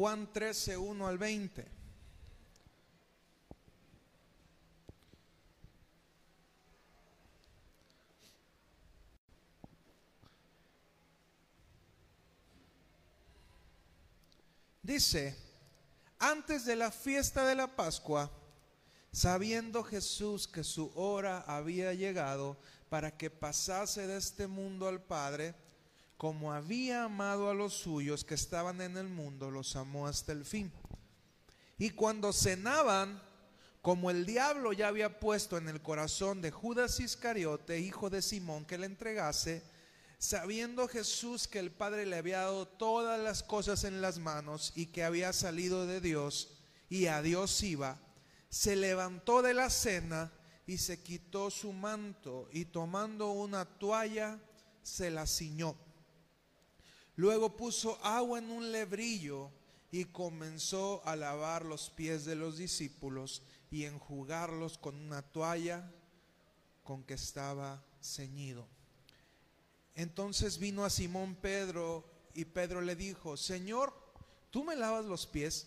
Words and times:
Juan 0.00 0.32
13, 0.32 0.78
1 0.78 1.06
al 1.06 1.18
20. 1.18 1.66
Dice, 14.82 15.36
antes 16.18 16.64
de 16.64 16.76
la 16.76 16.90
fiesta 16.90 17.46
de 17.46 17.54
la 17.54 17.66
Pascua, 17.76 18.30
sabiendo 19.12 19.84
Jesús 19.84 20.48
que 20.48 20.64
su 20.64 20.90
hora 20.94 21.40
había 21.46 21.92
llegado 21.92 22.56
para 22.88 23.18
que 23.18 23.28
pasase 23.28 24.06
de 24.06 24.16
este 24.16 24.46
mundo 24.46 24.88
al 24.88 25.02
Padre, 25.02 25.54
como 26.20 26.52
había 26.52 27.04
amado 27.04 27.48
a 27.48 27.54
los 27.54 27.72
suyos 27.72 28.24
que 28.24 28.34
estaban 28.34 28.82
en 28.82 28.98
el 28.98 29.08
mundo, 29.08 29.50
los 29.50 29.74
amó 29.74 30.06
hasta 30.06 30.32
el 30.32 30.44
fin. 30.44 30.70
Y 31.78 31.88
cuando 31.88 32.30
cenaban, 32.34 33.22
como 33.80 34.10
el 34.10 34.26
diablo 34.26 34.74
ya 34.74 34.88
había 34.88 35.18
puesto 35.18 35.56
en 35.56 35.66
el 35.70 35.80
corazón 35.80 36.42
de 36.42 36.50
Judas 36.50 37.00
Iscariote, 37.00 37.80
hijo 37.80 38.10
de 38.10 38.20
Simón, 38.20 38.66
que 38.66 38.76
le 38.76 38.84
entregase, 38.84 39.62
sabiendo 40.18 40.88
Jesús 40.88 41.48
que 41.48 41.58
el 41.58 41.70
Padre 41.70 42.04
le 42.04 42.16
había 42.16 42.40
dado 42.40 42.68
todas 42.68 43.18
las 43.18 43.42
cosas 43.42 43.84
en 43.84 44.02
las 44.02 44.18
manos 44.18 44.74
y 44.76 44.88
que 44.88 45.04
había 45.04 45.32
salido 45.32 45.86
de 45.86 46.02
Dios 46.02 46.50
y 46.90 47.06
a 47.06 47.22
Dios 47.22 47.62
iba, 47.62 47.98
se 48.50 48.76
levantó 48.76 49.40
de 49.40 49.54
la 49.54 49.70
cena 49.70 50.30
y 50.66 50.76
se 50.76 51.02
quitó 51.02 51.50
su 51.50 51.72
manto 51.72 52.50
y 52.52 52.66
tomando 52.66 53.30
una 53.30 53.64
toalla 53.64 54.38
se 54.82 55.10
la 55.10 55.26
ciñó. 55.26 55.88
Luego 57.20 57.54
puso 57.54 57.98
agua 58.02 58.38
en 58.38 58.50
un 58.50 58.72
lebrillo 58.72 59.50
y 59.92 60.06
comenzó 60.06 61.02
a 61.04 61.16
lavar 61.16 61.66
los 61.66 61.90
pies 61.90 62.24
de 62.24 62.34
los 62.34 62.56
discípulos 62.56 63.42
y 63.70 63.84
enjugarlos 63.84 64.78
con 64.78 64.96
una 64.96 65.20
toalla 65.20 65.92
con 66.82 67.04
que 67.04 67.12
estaba 67.12 67.84
ceñido. 68.02 68.66
Entonces 69.94 70.56
vino 70.56 70.82
a 70.82 70.88
Simón 70.88 71.34
Pedro 71.34 72.10
y 72.32 72.46
Pedro 72.46 72.80
le 72.80 72.96
dijo, 72.96 73.36
Señor, 73.36 73.92
¿tú 74.50 74.64
me 74.64 74.74
lavas 74.74 75.04
los 75.04 75.26
pies? 75.26 75.66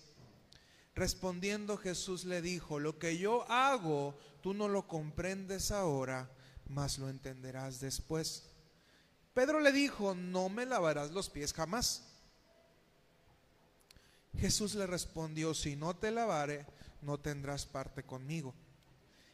Respondiendo 0.95 1.77
Jesús 1.77 2.25
le 2.25 2.41
dijo, 2.41 2.79
lo 2.79 2.97
que 2.97 3.19
yo 3.19 3.43
hago, 3.47 4.17
tú 4.41 4.55
no 4.55 4.67
lo 4.67 4.87
comprendes 4.87 5.69
ahora, 5.69 6.31
mas 6.65 6.97
lo 6.97 7.09
entenderás 7.09 7.79
después. 7.79 8.49
Pedro 9.33 9.59
le 9.59 9.71
dijo, 9.71 10.13
no 10.13 10.49
me 10.49 10.65
lavarás 10.65 11.11
los 11.11 11.29
pies 11.29 11.53
jamás. 11.53 12.03
Jesús 14.37 14.75
le 14.75 14.87
respondió, 14.87 15.53
si 15.53 15.75
no 15.75 15.95
te 15.95 16.11
lavare, 16.11 16.65
no 17.01 17.19
tendrás 17.19 17.65
parte 17.65 18.03
conmigo. 18.03 18.53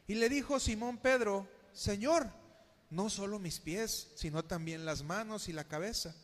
Y 0.08 0.16
le 0.16 0.30
dijo 0.30 0.60
Simón 0.60 0.98
Pedro, 0.98 1.48
Señor, 1.74 2.30
no 2.90 3.10
solo 3.10 3.40
mis 3.40 3.60
pies, 3.60 4.12
sino 4.16 4.44
también 4.44 4.86
las 4.86 5.04
manos 5.04 5.48
y 5.50 5.54
la 5.54 5.68
cabeza. 5.68 6.16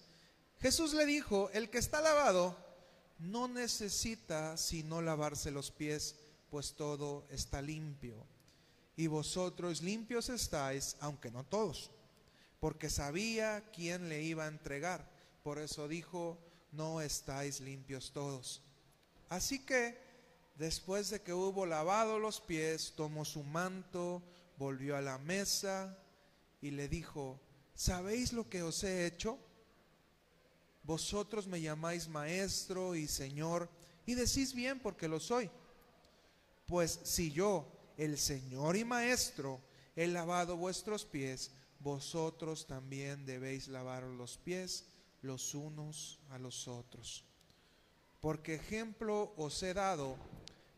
Jesús 0.60 0.94
le 0.94 1.06
dijo, 1.06 1.50
el 1.52 1.70
que 1.70 1.78
está 1.78 2.02
lavado 2.02 2.58
no 3.20 3.48
necesita 3.48 4.58
sino 4.58 5.02
lavarse 5.02 5.52
los 5.52 5.72
pies, 5.72 6.16
pues 6.50 6.74
todo 6.74 7.28
está 7.30 7.62
limpio. 7.62 8.26
Y 8.96 9.08
vosotros 9.08 9.82
limpios 9.82 10.30
estáis, 10.30 10.96
aunque 11.00 11.30
no 11.30 11.44
todos, 11.44 11.92
porque 12.60 12.90
sabía 12.90 13.64
quién 13.74 14.10
le 14.10 14.24
iba 14.24 14.46
a 14.46 14.50
entregar. 14.50 15.10
Por 15.44 15.60
eso 15.60 15.88
dijo, 15.88 16.38
no 16.72 17.02
estáis 17.02 17.60
limpios 17.60 18.12
todos. 18.12 18.62
Así 19.30 19.60
que, 19.60 19.98
después 20.58 21.10
de 21.10 21.22
que 21.22 21.34
hubo 21.34 21.66
lavado 21.66 22.20
los 22.20 22.42
pies, 22.42 22.94
tomó 22.96 23.26
su 23.26 23.44
manto, 23.44 24.22
volvió 24.58 24.96
a 24.96 25.02
la 25.02 25.18
mesa 25.18 25.98
y 26.62 26.72
le 26.72 26.88
dijo, 26.88 27.40
¿sabéis 27.74 28.34
lo 28.34 28.50
que 28.50 28.64
os 28.64 28.84
he 28.84 29.06
hecho? 29.06 29.38
Vosotros 30.84 31.48
me 31.48 31.62
llamáis 31.62 32.08
maestro 32.08 32.96
y 32.96 33.08
señor 33.08 33.70
y 34.06 34.14
decís 34.14 34.54
bien 34.54 34.80
porque 34.80 35.08
lo 35.08 35.20
soy. 35.20 35.50
Pues 36.68 37.00
si 37.04 37.32
yo, 37.32 37.66
el 37.98 38.18
señor 38.18 38.76
y 38.76 38.86
maestro, 38.86 39.60
he 39.96 40.08
lavado 40.08 40.58
vuestros 40.58 41.06
pies, 41.06 41.52
vosotros 41.86 42.66
también 42.66 43.28
debéis 43.28 43.68
lavar 43.68 44.02
los 44.02 44.40
pies 44.40 44.86
los 45.22 45.54
unos 45.54 46.20
a 46.32 46.40
los 46.40 46.68
otros. 46.68 47.24
Porque 48.22 48.56
ejemplo 48.56 49.36
os 49.38 49.62
he 49.62 49.76
dado 49.76 50.18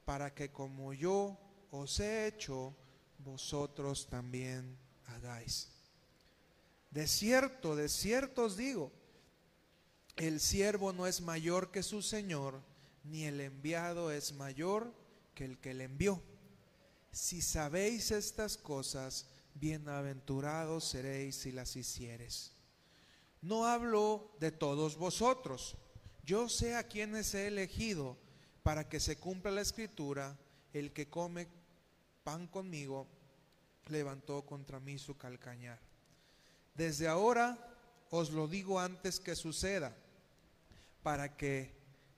para 0.04 0.36
que 0.36 0.52
como 0.52 0.92
yo 0.92 1.40
os 1.72 2.02
he 2.02 2.28
hecho, 2.28 2.76
vosotros 3.20 4.08
también 4.08 4.78
hagáis. 5.06 5.70
De 6.92 7.08
cierto, 7.08 7.78
de 7.78 7.88
cierto 7.88 8.44
os 8.44 8.58
digo, 8.58 8.92
el 10.18 10.42
siervo 10.42 10.92
no 10.92 11.08
es 11.08 11.22
mayor 11.22 11.72
que 11.72 11.84
su 11.84 12.02
Señor, 12.02 12.62
ni 13.06 13.24
el 13.24 13.40
enviado 13.40 14.12
es 14.12 14.34
mayor 14.34 14.94
que 15.34 15.46
el 15.46 15.58
que 15.58 15.74
le 15.74 15.86
envió. 15.86 16.22
Si 17.14 17.42
sabéis 17.42 18.12
estas 18.12 18.58
cosas, 18.58 19.26
bienaventurados 19.60 20.84
seréis 20.84 21.36
si 21.36 21.52
las 21.52 21.76
hicieres. 21.76 22.52
No 23.42 23.66
hablo 23.66 24.32
de 24.40 24.52
todos 24.52 24.98
vosotros. 24.98 25.78
Yo 26.24 26.50
sé 26.50 26.76
a 26.76 26.88
quienes 26.88 27.34
he 27.34 27.48
elegido 27.48 28.18
para 28.64 28.90
que 28.90 29.00
se 29.00 29.18
cumpla 29.18 29.52
la 29.52 29.62
escritura, 29.62 30.38
el 30.74 30.92
que 30.92 31.10
come 31.10 31.48
pan 32.24 32.48
conmigo 32.48 33.08
levantó 33.88 34.46
contra 34.46 34.80
mí 34.80 34.98
su 34.98 35.18
calcañar. 35.18 35.80
Desde 36.76 37.08
ahora 37.08 37.58
os 38.10 38.32
lo 38.32 38.48
digo 38.48 38.80
antes 38.80 39.20
que 39.20 39.36
suceda, 39.36 39.96
para 41.04 41.38
que 41.38 41.72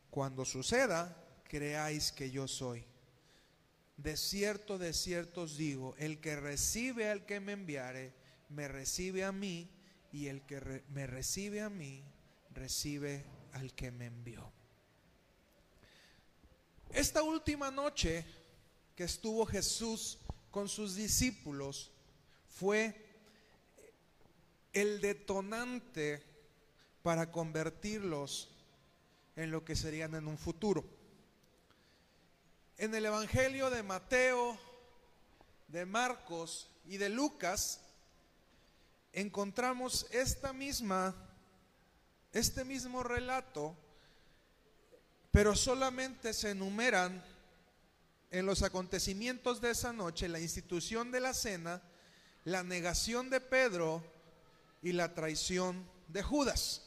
cuando 0.10 0.46
suceda 0.46 1.16
creáis 1.44 2.12
que 2.12 2.32
yo 2.32 2.48
soy. 2.48 2.89
De 4.02 4.16
cierto, 4.16 4.78
de 4.78 4.94
cierto 4.94 5.42
os 5.42 5.58
digo, 5.58 5.94
el 5.98 6.22
que 6.22 6.38
recibe 6.38 7.10
al 7.10 7.26
que 7.26 7.42
me 7.42 7.52
enviare, 7.52 8.14
me 8.48 8.70
recibe 8.70 9.26
a 9.26 9.34
mí, 9.34 9.70
y 10.14 10.28
el 10.28 10.42
que 10.44 10.84
me 10.94 11.06
recibe 11.06 11.62
a 11.62 11.70
mí, 11.70 12.02
recibe 12.54 13.26
al 13.52 13.74
que 13.74 13.92
me 13.92 14.06
envió. 14.06 14.50
Esta 16.92 17.24
última 17.24 17.72
noche 17.72 18.24
que 18.96 19.04
estuvo 19.04 19.46
Jesús 19.46 20.18
con 20.50 20.70
sus 20.70 20.96
discípulos 20.96 21.92
fue 22.48 22.96
el 24.72 25.02
detonante 25.02 26.24
para 27.04 27.32
convertirlos 27.32 28.50
en 29.36 29.52
lo 29.52 29.66
que 29.66 29.76
serían 29.76 30.16
en 30.16 30.26
un 30.26 30.38
futuro. 30.38 30.99
En 32.82 32.96
el 32.96 33.06
Evangelio 33.06 33.70
de 33.70 33.84
Mateo, 33.84 34.58
de 35.68 35.86
Marcos 35.86 36.70
y 36.86 36.96
de 36.96 37.10
Lucas 37.10 37.82
encontramos 39.12 40.08
esta 40.12 40.54
misma 40.54 41.14
este 42.32 42.64
mismo 42.64 43.04
relato, 43.04 43.76
pero 45.30 45.58
solamente 45.58 46.32
se 46.34 46.52
enumeran 46.52 47.22
en 48.32 48.46
los 48.46 48.64
acontecimientos 48.64 49.60
de 49.60 49.72
esa 49.72 49.92
noche 49.92 50.30
la 50.30 50.40
institución 50.40 51.12
de 51.12 51.20
la 51.20 51.34
cena, 51.34 51.82
la 52.46 52.64
negación 52.64 53.30
de 53.30 53.42
Pedro 53.42 54.02
y 54.82 54.94
la 54.94 55.14
traición 55.14 55.86
de 56.08 56.24
Judas. 56.24 56.84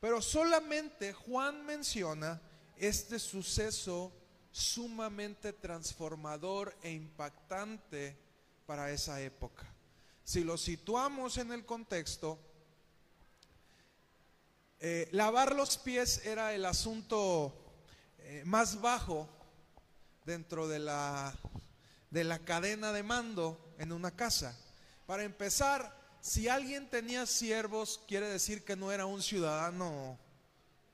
Pero 0.00 0.22
solamente 0.22 1.12
Juan 1.12 1.66
menciona 1.66 2.40
este 2.78 3.18
suceso 3.18 4.14
sumamente 4.56 5.52
transformador 5.52 6.74
e 6.82 6.90
impactante 6.90 8.16
para 8.64 8.90
esa 8.90 9.20
época. 9.20 9.66
Si 10.24 10.44
lo 10.44 10.56
situamos 10.56 11.36
en 11.36 11.52
el 11.52 11.66
contexto, 11.66 12.38
eh, 14.80 15.10
lavar 15.12 15.54
los 15.54 15.76
pies 15.76 16.24
era 16.24 16.54
el 16.54 16.64
asunto 16.64 17.54
eh, 18.18 18.44
más 18.46 18.80
bajo 18.80 19.28
dentro 20.24 20.66
de 20.68 20.78
la, 20.78 21.34
de 22.10 22.24
la 22.24 22.38
cadena 22.38 22.92
de 22.92 23.02
mando 23.02 23.74
en 23.78 23.92
una 23.92 24.10
casa. 24.16 24.58
Para 25.04 25.24
empezar, 25.24 25.94
si 26.22 26.48
alguien 26.48 26.88
tenía 26.88 27.26
siervos, 27.26 28.00
quiere 28.08 28.26
decir 28.26 28.64
que 28.64 28.74
no 28.74 28.90
era 28.90 29.04
un 29.04 29.22
ciudadano 29.22 30.18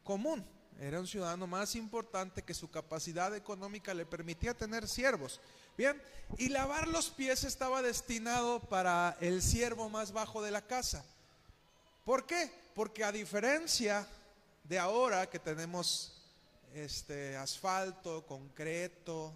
común, 0.03 0.45
era 0.83 0.99
un 0.99 1.07
ciudadano 1.07 1.47
más 1.47 1.77
importante 1.77 2.43
que 2.43 2.55
su 2.55 2.69
capacidad 2.69 3.35
económica 3.37 3.95
le 3.95 4.05
permitía 4.05 4.53
tener 4.53 4.89
siervos. 4.89 5.41
Bien, 5.79 6.03
y 6.39 6.49
lavar 6.49 6.89
los 6.89 7.09
pies 7.09 7.45
estaba 7.45 7.83
destinado 7.83 8.59
para 8.59 9.17
el 9.21 9.43
siervo 9.43 9.89
más 9.89 10.11
bajo 10.13 10.43
de 10.43 10.51
la 10.51 10.67
casa. 10.67 11.05
¿Por 12.05 12.27
qué? 12.27 12.51
Porque 12.75 13.05
a 13.05 13.13
diferencia 13.13 14.09
de 14.65 14.77
ahora 14.81 15.31
que 15.31 15.39
tenemos 15.39 16.21
este, 16.75 17.37
asfalto, 17.37 18.27
concreto, 18.27 19.33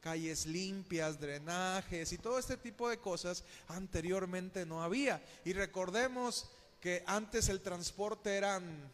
calles 0.00 0.44
limpias, 0.44 1.18
drenajes 1.18 2.12
y 2.12 2.18
todo 2.18 2.38
este 2.38 2.58
tipo 2.58 2.90
de 2.90 2.98
cosas 2.98 3.42
anteriormente 3.68 4.66
no 4.66 4.82
había. 4.82 5.22
Y 5.46 5.54
recordemos 5.54 6.50
que 6.78 7.02
antes 7.06 7.48
el 7.48 7.62
transporte 7.62 8.36
eran, 8.36 8.92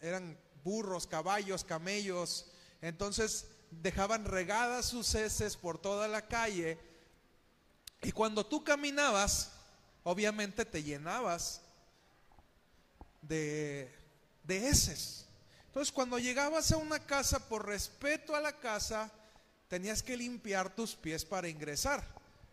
eran 0.00 0.38
burros, 0.66 1.06
caballos, 1.06 1.62
camellos, 1.62 2.46
entonces 2.82 3.46
dejaban 3.70 4.24
regadas 4.24 4.86
sus 4.86 5.14
heces 5.14 5.56
por 5.56 5.78
toda 5.78 6.08
la 6.08 6.26
calle 6.26 6.76
y 8.02 8.10
cuando 8.10 8.44
tú 8.44 8.64
caminabas, 8.64 9.52
obviamente 10.02 10.64
te 10.64 10.82
llenabas 10.82 11.62
de, 13.22 13.94
de 14.42 14.68
heces. 14.68 15.26
Entonces 15.68 15.92
cuando 15.92 16.18
llegabas 16.18 16.72
a 16.72 16.78
una 16.78 16.98
casa, 16.98 17.48
por 17.48 17.64
respeto 17.64 18.34
a 18.34 18.40
la 18.40 18.58
casa, 18.58 19.12
tenías 19.68 20.02
que 20.02 20.16
limpiar 20.16 20.74
tus 20.74 20.96
pies 20.96 21.24
para 21.24 21.48
ingresar. 21.48 22.04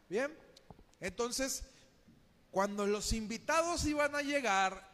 Bien, 0.07 0.31
entonces 1.00 1.63
cuando 2.51 2.86
los 2.86 3.12
invitados 3.12 3.86
iban 3.86 4.15
a 4.15 4.21
llegar, 4.21 4.94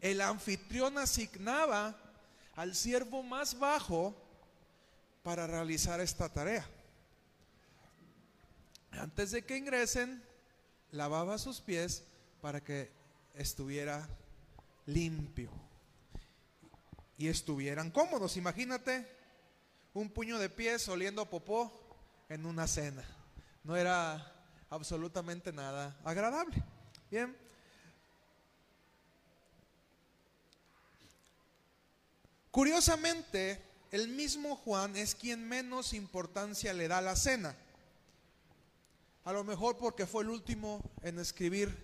el 0.00 0.20
anfitrión 0.20 0.98
asignaba 0.98 1.96
al 2.54 2.74
siervo 2.74 3.22
más 3.22 3.58
bajo 3.58 4.14
para 5.22 5.46
realizar 5.46 6.00
esta 6.00 6.28
tarea. 6.28 6.66
Antes 8.92 9.30
de 9.30 9.44
que 9.44 9.56
ingresen, 9.56 10.22
lavaba 10.90 11.38
sus 11.38 11.60
pies 11.60 12.04
para 12.40 12.62
que 12.62 12.92
estuviera 13.34 14.06
limpio 14.86 15.50
y 17.16 17.28
estuvieran 17.28 17.90
cómodos. 17.90 18.36
Imagínate 18.36 19.06
un 19.94 20.10
puño 20.10 20.38
de 20.38 20.50
pies 20.50 20.88
oliendo 20.88 21.28
popó 21.30 21.72
en 22.28 22.46
una 22.46 22.66
cena. 22.66 23.04
No 23.64 23.76
era 23.76 24.32
absolutamente 24.70 25.52
nada 25.52 25.96
agradable. 26.04 26.62
Bien. 27.10 27.36
Curiosamente, 32.52 33.62
el 33.90 34.08
mismo 34.08 34.56
Juan 34.56 34.94
es 34.94 35.14
quien 35.14 35.48
menos 35.48 35.94
importancia 35.94 36.74
le 36.74 36.86
da 36.86 36.98
a 36.98 37.02
la 37.02 37.16
cena. 37.16 37.56
A 39.24 39.32
lo 39.32 39.42
mejor 39.42 39.78
porque 39.78 40.06
fue 40.06 40.22
el 40.22 40.28
último 40.28 40.82
en 41.00 41.18
escribir 41.18 41.74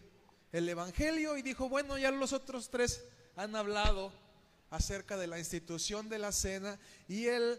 el 0.52 0.68
Evangelio 0.68 1.38
y 1.38 1.42
dijo, 1.42 1.70
bueno, 1.70 1.96
ya 1.96 2.10
los 2.10 2.34
otros 2.34 2.68
tres 2.68 3.02
han 3.34 3.56
hablado 3.56 4.12
acerca 4.68 5.16
de 5.16 5.26
la 5.26 5.38
institución 5.38 6.10
de 6.10 6.18
la 6.18 6.32
cena 6.32 6.78
y 7.08 7.24
él 7.28 7.58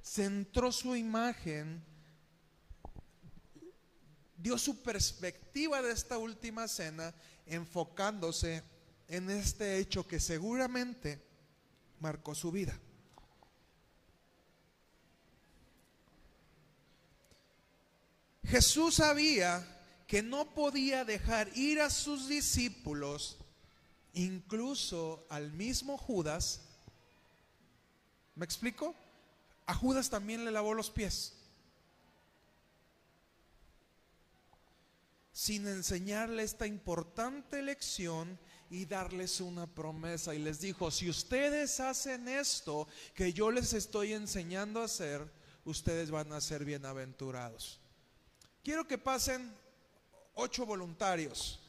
centró 0.00 0.70
su 0.70 0.94
imagen, 0.94 1.82
dio 4.36 4.56
su 4.56 4.84
perspectiva 4.84 5.82
de 5.82 5.90
esta 5.90 6.16
última 6.16 6.68
cena 6.68 7.12
enfocándose 7.46 8.62
en 9.08 9.30
este 9.30 9.78
hecho 9.78 10.06
que 10.06 10.20
seguramente 10.20 11.25
marcó 12.00 12.34
su 12.34 12.50
vida. 12.52 12.78
Jesús 18.44 18.96
sabía 18.96 19.66
que 20.06 20.22
no 20.22 20.54
podía 20.54 21.04
dejar 21.04 21.50
ir 21.56 21.80
a 21.80 21.90
sus 21.90 22.28
discípulos, 22.28 23.38
incluso 24.14 25.26
al 25.28 25.52
mismo 25.52 25.98
Judas. 25.98 26.60
¿Me 28.36 28.44
explico? 28.44 28.94
A 29.66 29.74
Judas 29.74 30.10
también 30.10 30.44
le 30.44 30.52
lavó 30.52 30.74
los 30.74 30.90
pies. 30.90 31.32
Sin 35.32 35.66
enseñarle 35.66 36.44
esta 36.44 36.66
importante 36.66 37.62
lección 37.62 38.38
y 38.70 38.84
darles 38.84 39.40
una 39.40 39.66
promesa. 39.66 40.34
Y 40.34 40.38
les 40.38 40.60
dijo, 40.60 40.90
si 40.90 41.08
ustedes 41.08 41.80
hacen 41.80 42.28
esto 42.28 42.88
que 43.14 43.32
yo 43.32 43.50
les 43.50 43.72
estoy 43.72 44.12
enseñando 44.12 44.80
a 44.80 44.86
hacer, 44.86 45.26
ustedes 45.64 46.10
van 46.10 46.32
a 46.32 46.40
ser 46.40 46.64
bienaventurados. 46.64 47.80
Quiero 48.62 48.86
que 48.86 48.98
pasen 48.98 49.52
ocho 50.34 50.66
voluntarios 50.66 51.60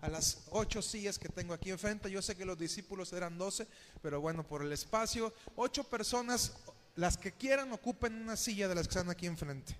a 0.00 0.08
las 0.08 0.44
ocho 0.50 0.82
sillas 0.82 1.18
que 1.18 1.28
tengo 1.28 1.54
aquí 1.54 1.70
enfrente. 1.70 2.10
Yo 2.10 2.22
sé 2.22 2.36
que 2.36 2.44
los 2.44 2.58
discípulos 2.58 3.12
eran 3.12 3.38
doce, 3.38 3.66
pero 4.02 4.20
bueno, 4.20 4.46
por 4.46 4.62
el 4.62 4.72
espacio, 4.72 5.32
ocho 5.56 5.84
personas 5.84 6.52
las 6.96 7.16
que 7.16 7.32
quieran 7.32 7.72
ocupen 7.72 8.14
una 8.14 8.36
silla 8.36 8.68
de 8.68 8.74
las 8.74 8.86
que 8.86 8.98
están 8.98 9.10
aquí 9.10 9.26
enfrente. 9.26 9.76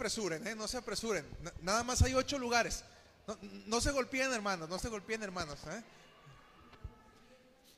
Apresuren, 0.00 0.46
¿eh? 0.46 0.54
no 0.54 0.66
se 0.66 0.78
apresuren. 0.78 1.26
Nada 1.60 1.84
más 1.84 2.00
hay 2.00 2.14
ocho 2.14 2.38
lugares. 2.38 2.82
No, 3.66 3.82
se 3.82 3.90
golpeen, 3.90 4.32
hermanos, 4.32 4.66
no 4.66 4.78
se 4.78 4.88
golpeen, 4.88 5.22
hermanos. 5.22 5.58
¿eh? 5.66 5.82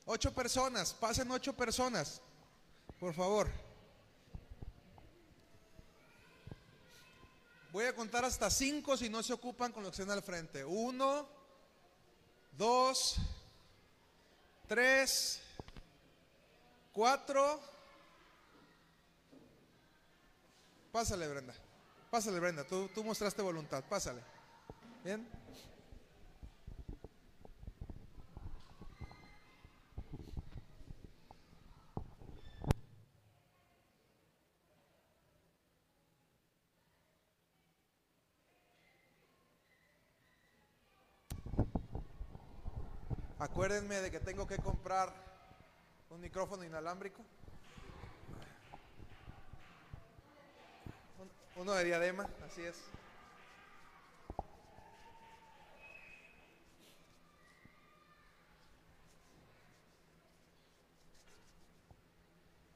Ocho 0.05 0.33
personas, 0.33 0.93
pasen 0.93 1.29
ocho 1.31 1.51
personas, 1.51 2.21
por 2.97 3.13
favor. 3.13 3.49
Voy 7.73 7.85
a 7.85 7.93
contar 7.93 8.23
hasta 8.23 8.49
cinco 8.49 8.95
si 8.95 9.09
no 9.09 9.21
se 9.21 9.33
ocupan 9.33 9.73
con 9.73 9.83
lo 9.83 9.89
que 9.89 9.95
estén 9.95 10.09
al 10.09 10.23
frente. 10.23 10.63
Uno, 10.63 11.27
dos, 12.57 13.17
tres, 14.69 15.41
cuatro. 16.93 17.59
Pásale, 20.93 21.27
Brenda. 21.27 21.62
Pásale, 22.13 22.39
Brenda. 22.39 22.63
Tú, 22.63 22.87
tú 22.89 23.03
mostraste 23.03 23.41
voluntad. 23.41 23.83
Pásale. 23.89 24.21
Bien. 25.03 25.27
Acuérdenme 43.39 44.01
de 44.01 44.11
que 44.11 44.19
tengo 44.19 44.45
que 44.45 44.57
comprar 44.57 45.11
un 46.11 46.21
micrófono 46.21 46.63
inalámbrico. 46.63 47.23
Uno 51.55 51.73
de 51.73 51.83
diadema, 51.83 52.27
así 52.45 52.63
es. 52.63 52.75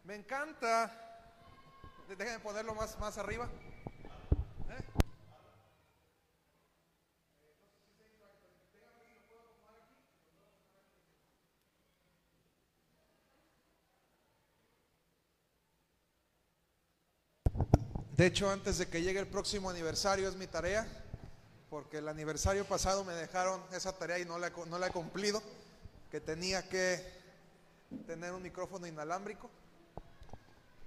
Me 0.03 0.15
encanta. 0.15 0.93
Déjenme 2.07 2.39
ponerlo 2.39 2.73
más, 2.75 2.97
más 2.99 3.17
arriba. 3.17 3.49
De 18.17 18.25
hecho, 18.25 18.49
antes 18.49 18.79
de 18.79 18.87
que 18.87 19.03
llegue 19.03 19.19
el 19.19 19.27
próximo 19.27 19.69
aniversario 19.69 20.27
es 20.27 20.35
mi 20.35 20.47
tarea, 20.47 20.87
porque 21.69 21.99
el 21.99 22.07
aniversario 22.07 22.65
pasado 22.65 23.03
me 23.03 23.13
dejaron 23.13 23.61
esa 23.71 23.95
tarea 23.95 24.17
y 24.17 24.25
no 24.25 24.39
la, 24.39 24.49
no 24.49 24.79
la 24.79 24.87
he 24.87 24.91
cumplido, 24.91 25.39
que 26.09 26.19
tenía 26.19 26.67
que 26.67 26.99
tener 28.07 28.33
un 28.33 28.41
micrófono 28.41 28.87
inalámbrico. 28.87 29.51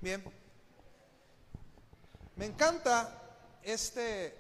Bien. 0.01 0.25
Me 2.35 2.47
encanta 2.47 3.17
este 3.63 4.37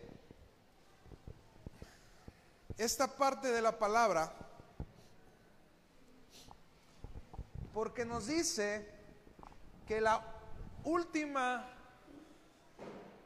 esta 2.76 3.06
parte 3.06 3.52
de 3.52 3.62
la 3.62 3.78
palabra 3.78 4.32
porque 7.72 8.04
nos 8.04 8.26
dice 8.26 8.84
que 9.86 10.00
la 10.00 10.24
última 10.82 11.79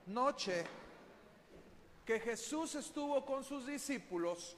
noche 0.07 0.65
que 2.05 2.21
Jesús 2.21 2.75
estuvo 2.75 3.25
con 3.25 3.43
sus 3.45 3.67
discípulos, 3.67 4.57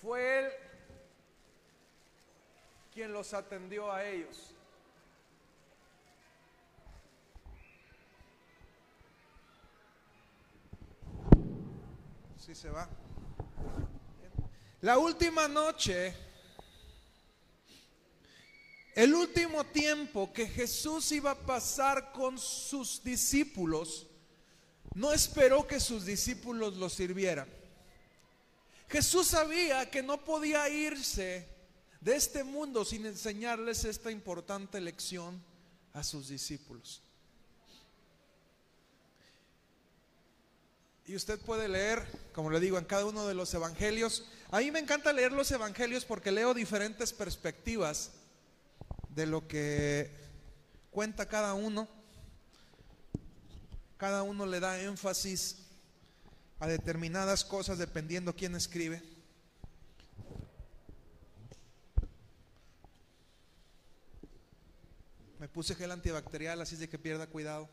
fue 0.00 0.38
Él 0.38 0.52
quien 2.92 3.12
los 3.12 3.34
atendió 3.34 3.92
a 3.92 4.04
ellos. 4.04 4.54
Sí 12.38 12.54
se 12.54 12.70
va. 12.70 12.88
La 14.82 14.98
última 14.98 15.48
noche, 15.48 16.14
el 18.96 19.14
último 19.14 19.62
tiempo 19.62 20.32
que 20.32 20.48
Jesús 20.48 21.12
iba 21.12 21.32
a 21.32 21.38
pasar 21.38 22.12
con 22.12 22.38
sus 22.38 23.04
discípulos, 23.04 24.06
no 24.94 25.12
esperó 25.12 25.66
que 25.66 25.78
sus 25.78 26.06
discípulos 26.06 26.78
lo 26.78 26.88
sirvieran. 26.88 27.46
Jesús 28.88 29.26
sabía 29.26 29.90
que 29.90 30.02
no 30.02 30.24
podía 30.24 30.66
irse 30.70 31.46
de 32.00 32.16
este 32.16 32.42
mundo 32.42 32.86
sin 32.86 33.04
enseñarles 33.04 33.84
esta 33.84 34.10
importante 34.10 34.80
lección 34.80 35.42
a 35.92 36.02
sus 36.02 36.28
discípulos. 36.28 37.02
Y 41.04 41.14
usted 41.16 41.38
puede 41.40 41.68
leer, 41.68 42.02
como 42.32 42.50
le 42.50 42.60
digo, 42.60 42.78
en 42.78 42.86
cada 42.86 43.04
uno 43.04 43.26
de 43.26 43.34
los 43.34 43.52
evangelios. 43.52 44.24
A 44.50 44.60
mí 44.60 44.70
me 44.70 44.78
encanta 44.78 45.12
leer 45.12 45.32
los 45.32 45.50
evangelios 45.50 46.06
porque 46.06 46.32
leo 46.32 46.54
diferentes 46.54 47.12
perspectivas 47.12 48.12
de 49.16 49.24
lo 49.24 49.48
que 49.48 50.10
cuenta 50.90 51.26
cada 51.26 51.54
uno. 51.54 51.88
Cada 53.96 54.22
uno 54.22 54.44
le 54.44 54.60
da 54.60 54.78
énfasis 54.78 55.56
a 56.60 56.66
determinadas 56.66 57.42
cosas 57.42 57.78
dependiendo 57.78 58.36
quién 58.36 58.54
escribe. 58.54 59.02
Me 65.38 65.48
puse 65.48 65.74
gel 65.74 65.92
antibacterial, 65.92 66.60
así 66.60 66.76
de 66.76 66.88
que 66.88 66.98
pierda 66.98 67.26
cuidado. 67.26 67.70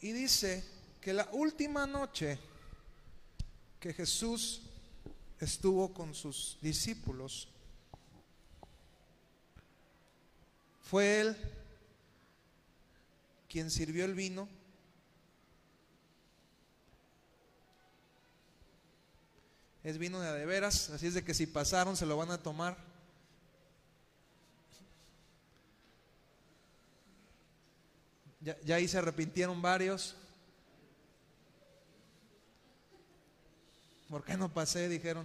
Y 0.00 0.12
dice 0.12 0.64
que 1.00 1.12
la 1.12 1.28
última 1.32 1.86
noche 1.86 2.38
que 3.80 3.94
Jesús 3.94 4.60
estuvo 5.40 5.94
con 5.94 6.14
sus 6.14 6.58
discípulos, 6.60 7.48
fue 10.82 11.20
él 11.20 11.36
quien 13.48 13.70
sirvió 13.70 14.04
el 14.04 14.14
vino. 14.14 14.48
Es 19.82 19.96
vino 19.96 20.20
de 20.20 20.44
veras, 20.44 20.90
así 20.90 21.06
es 21.06 21.14
de 21.14 21.24
que 21.24 21.32
si 21.32 21.46
pasaron 21.46 21.96
se 21.96 22.04
lo 22.04 22.16
van 22.18 22.30
a 22.30 22.42
tomar. 22.42 22.76
Ya, 28.40 28.60
ya 28.60 28.76
ahí 28.76 28.86
se 28.86 28.98
arrepintieron 28.98 29.60
varios. 29.62 30.16
¿Por 34.10 34.24
qué 34.24 34.36
no 34.36 34.48
pasé? 34.52 34.88
Dijeron. 34.88 35.24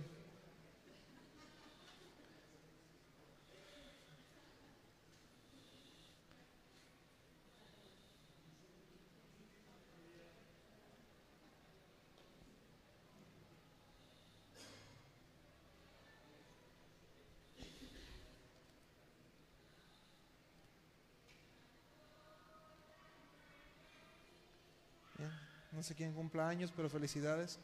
No 25.72 25.84
sé 25.84 25.94
quién 25.94 26.13
cumpla 26.13 26.48
años, 26.48 26.72
pero 26.74 26.89
felicidades. 26.89 27.60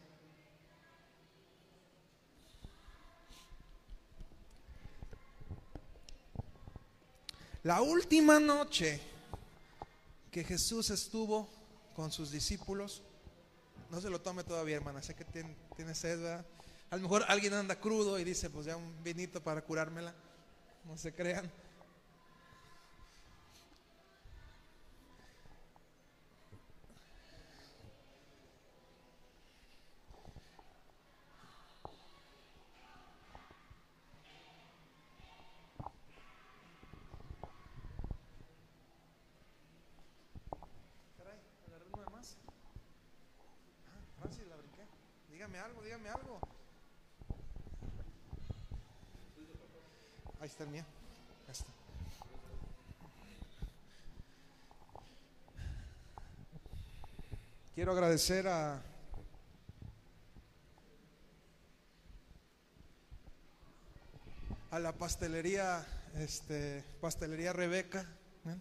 La 7.63 7.81
última 7.81 8.39
noche 8.39 8.99
que 10.31 10.43
Jesús 10.43 10.89
estuvo 10.89 11.47
con 11.95 12.11
sus 12.11 12.31
discípulos, 12.31 13.03
no 13.91 14.01
se 14.01 14.09
lo 14.09 14.19
tome 14.21 14.43
todavía, 14.43 14.77
hermana, 14.77 15.01
sé 15.03 15.13
que 15.13 15.25
tiene, 15.25 15.93
sed, 15.93 16.21
¿verdad? 16.21 16.45
A 16.89 16.95
lo 16.95 17.03
mejor 17.03 17.23
alguien 17.27 17.53
anda 17.53 17.79
crudo 17.79 18.19
y 18.19 18.23
dice, 18.23 18.49
pues 18.49 18.65
ya 18.65 18.75
un 18.75 19.03
vinito 19.03 19.41
para 19.41 19.61
curármela. 19.61 20.13
No 20.85 20.97
se 20.97 21.13
crean. 21.13 21.49
Caray, 41.17 41.39
agarré 41.67 41.85
uno 41.93 42.03
de 42.03 42.09
más. 42.11 42.37
Ah, 43.87 43.99
Francis, 44.19 44.47
la 44.47 44.55
brinqué. 44.57 44.81
Algo. 46.09 46.39
Ahí 50.39 50.47
está 50.47 50.63
el 50.63 50.69
mío. 50.69 50.83
Quiero 57.73 57.91
agradecer 57.93 58.47
a 58.47 58.81
a 64.71 64.79
la 64.79 64.93
pastelería 64.93 65.85
este 66.17 66.83
pastelería 67.01 67.53
Rebeca. 67.53 68.05
¿eh? 68.45 68.57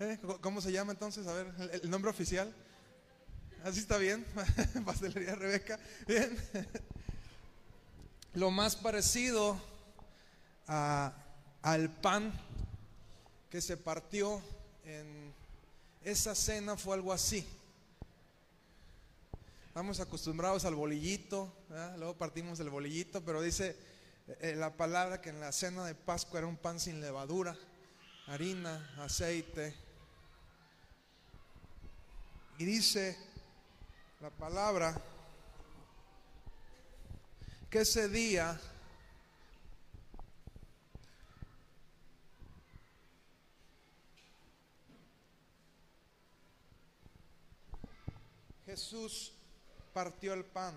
¿Eh? 0.00 0.18
¿Cómo- 0.20 0.40
¿Cómo 0.40 0.60
se 0.60 0.72
llama 0.72 0.92
entonces? 0.92 1.26
A 1.26 1.32
ver, 1.32 1.52
el 1.82 1.90
nombre 1.90 2.10
oficial. 2.10 2.54
Así 3.64 3.80
está 3.80 3.96
bien. 3.96 4.24
Pastelería 4.84 5.34
Rebeca. 5.34 5.80
Bien. 6.06 6.36
Lo 8.34 8.50
más 8.50 8.76
parecido 8.76 9.58
a- 10.66 11.14
al 11.62 11.88
pan 11.90 12.30
que 13.48 13.62
se 13.62 13.78
partió 13.78 14.42
en 14.84 15.32
esa 16.02 16.34
cena 16.34 16.76
fue 16.76 16.94
algo 16.94 17.10
así. 17.12 17.46
Estamos 19.68 19.98
acostumbrados 19.98 20.66
al 20.66 20.74
bolillito, 20.74 21.50
luego 21.96 22.18
partimos 22.18 22.60
el 22.60 22.68
bolillito, 22.68 23.24
pero 23.24 23.40
dice 23.40 23.76
eh, 24.40 24.54
la 24.56 24.76
palabra 24.76 25.20
que 25.22 25.30
en 25.30 25.40
la 25.40 25.52
cena 25.52 25.84
de 25.86 25.94
Pascua 25.94 26.38
era 26.40 26.46
un 26.46 26.56
pan 26.58 26.78
sin 26.78 27.00
levadura, 27.00 27.56
harina, 28.26 28.94
aceite. 28.98 29.74
Y 32.58 32.64
dice 32.66 33.16
la 34.24 34.30
palabra 34.30 34.98
que 37.68 37.80
ese 37.82 38.08
día 38.08 38.58
Jesús 48.64 49.34
partió 49.92 50.32
el 50.32 50.46
pan. 50.46 50.74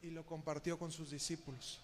Y 0.00 0.10
lo 0.12 0.24
compartió 0.24 0.78
con 0.78 0.90
sus 0.90 1.10
discípulos. 1.10 1.82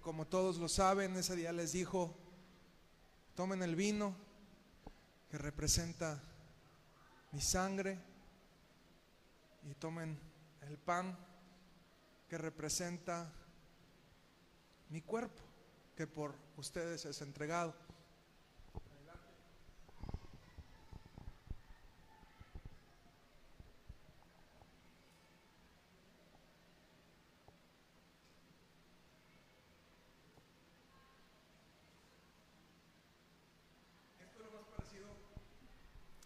Como 0.00 0.26
todos 0.26 0.56
lo 0.58 0.68
saben, 0.68 1.16
ese 1.16 1.36
día 1.36 1.52
les 1.52 1.72
dijo, 1.72 2.16
tomen 3.34 3.62
el 3.62 3.76
vino 3.76 4.14
que 5.30 5.38
representa 5.38 6.22
mi 7.32 7.40
sangre 7.40 7.98
y 9.62 9.74
tomen 9.74 10.18
el 10.62 10.78
pan 10.78 11.16
que 12.28 12.38
representa 12.38 13.32
mi 14.88 15.02
cuerpo, 15.02 15.42
que 15.96 16.06
por 16.06 16.34
ustedes 16.56 17.04
es 17.04 17.20
entregado. 17.20 17.74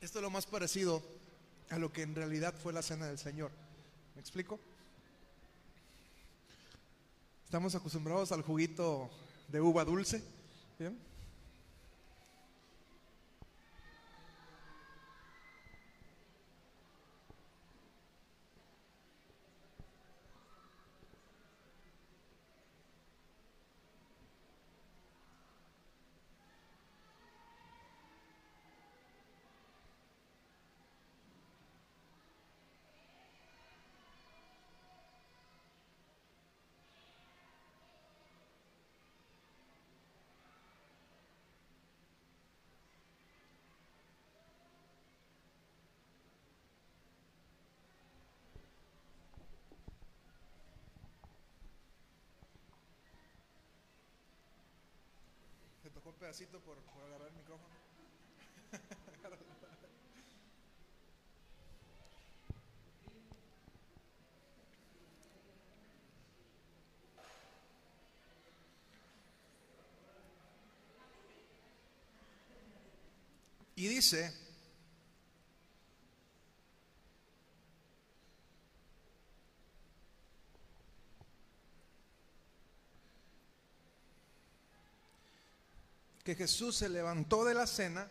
Esto 0.04 0.18
es 0.18 0.23
lo 0.23 0.28
más 0.28 0.44
parecido 0.44 1.02
a 1.70 1.78
lo 1.78 1.90
que 1.90 2.02
en 2.02 2.14
realidad 2.14 2.54
fue 2.62 2.75
la 2.75 2.82
cena 2.82 3.06
del 3.06 3.16
Señor. 3.16 3.50
¿Me 4.14 4.20
explico? 4.20 4.61
Estamos 7.46 7.75
acostumbrados 7.75 8.30
al 8.30 8.42
juguito 8.42 9.08
de 9.49 9.62
uva 9.62 9.82
dulce. 9.82 10.23
¿bien? 10.78 10.99
Pedacito 56.25 56.59
por, 56.61 56.78
por 56.78 57.04
agarrar 57.04 57.28
el 57.28 57.35
micrófono. 57.35 57.75
Y 73.76 73.89
dice, 73.89 74.32
que 86.25 86.34
Jesús 86.34 86.76
se 86.76 86.89
levantó 86.89 87.45
de 87.45 87.52
la 87.52 87.67
cena, 87.67 88.08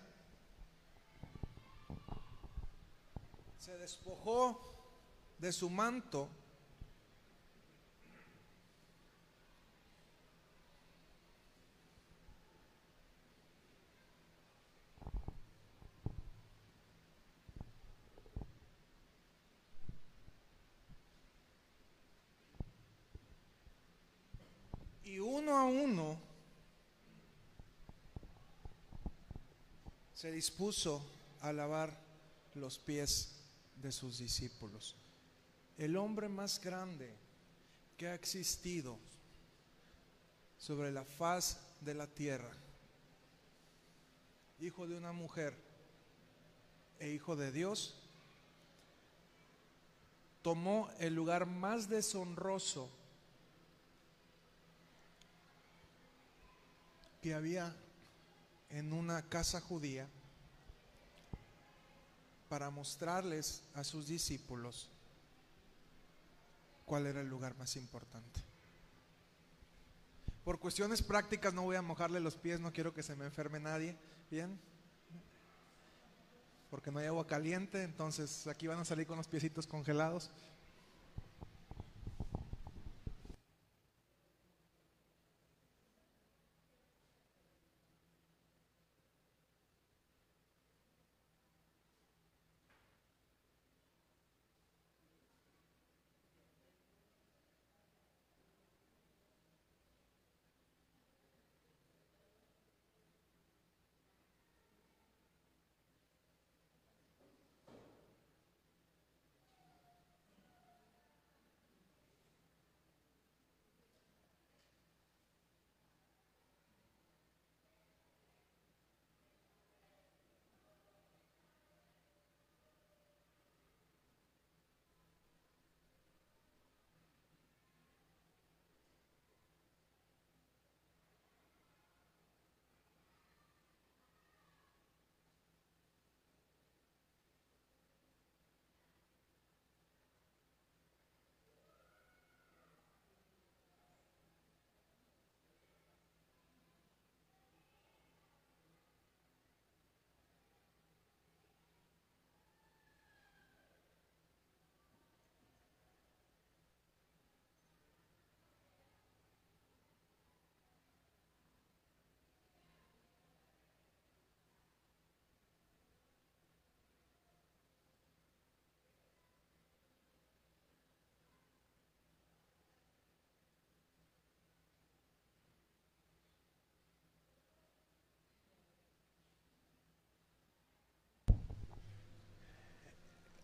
se 3.57 3.75
despojó 3.79 4.61
de 5.39 5.51
su 5.51 5.67
manto, 5.67 6.29
y 25.03 25.17
uno 25.17 25.57
a 25.57 25.63
uno 25.65 26.33
se 30.23 30.31
dispuso 30.31 31.05
a 31.41 31.51
lavar 31.51 31.99
los 32.55 32.79
pies 32.79 33.41
de 33.81 33.91
sus 33.91 34.19
discípulos. 34.19 34.95
El 35.77 35.97
hombre 35.97 36.29
más 36.29 36.61
grande 36.61 37.13
que 37.97 38.07
ha 38.07 38.15
existido 38.15 38.97
sobre 40.57 40.93
la 40.93 41.03
faz 41.03 41.59
de 41.81 41.93
la 41.93 42.07
tierra, 42.07 42.53
hijo 44.61 44.87
de 44.87 44.95
una 44.95 45.11
mujer 45.11 45.57
e 46.99 47.09
hijo 47.09 47.35
de 47.35 47.51
Dios, 47.51 47.93
tomó 50.41 50.89
el 50.99 51.13
lugar 51.13 51.47
más 51.47 51.89
deshonroso 51.89 52.89
que 57.21 57.33
había 57.33 57.75
en 58.73 58.91
una 58.91 59.21
casa 59.29 59.61
judía 59.61 60.07
para 62.49 62.71
mostrarles 62.71 63.63
a 63.75 63.83
sus 63.83 64.07
discípulos 64.07 64.89
cuál 66.85 67.05
era 67.05 67.21
el 67.21 67.27
lugar 67.29 67.55
más 67.55 67.75
importante. 67.75 68.41
Por 70.43 70.59
cuestiones 70.59 71.01
prácticas 71.01 71.53
no 71.53 71.61
voy 71.61 71.75
a 71.75 71.81
mojarle 71.81 72.19
los 72.19 72.35
pies, 72.35 72.59
no 72.59 72.73
quiero 72.73 72.93
que 72.93 73.03
se 73.03 73.15
me 73.15 73.25
enferme 73.25 73.59
nadie, 73.59 73.95
¿bien? 74.29 74.59
Porque 76.71 76.91
no 76.91 76.97
hay 76.97 77.05
agua 77.05 77.27
caliente, 77.27 77.83
entonces 77.83 78.47
aquí 78.47 78.65
van 78.67 78.79
a 78.79 78.85
salir 78.85 79.05
con 79.05 79.17
los 79.17 79.27
piecitos 79.27 79.67
congelados. 79.67 80.31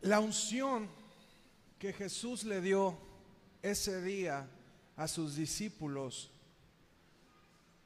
La 0.09 0.19
unción 0.19 0.89
que 1.77 1.93
Jesús 1.93 2.43
le 2.43 2.61
dio 2.61 2.97
ese 3.61 4.01
día 4.01 4.49
a 4.97 5.07
sus 5.07 5.35
discípulos 5.35 6.31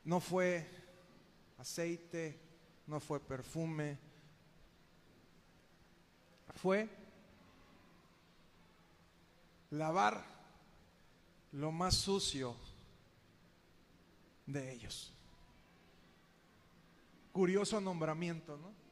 no 0.06 0.22
fue 0.22 0.66
aceite, 1.58 2.40
no 2.88 3.02
fue 3.02 3.20
perfume, 3.20 3.98
fue 6.56 6.88
lavar 9.72 10.24
lo 11.52 11.74
más 11.74 11.94
sucio 11.94 12.56
de 14.46 14.72
ellos. 14.72 15.12
Curioso 17.34 17.82
nombramiento, 17.82 18.56
¿no? 18.56 18.83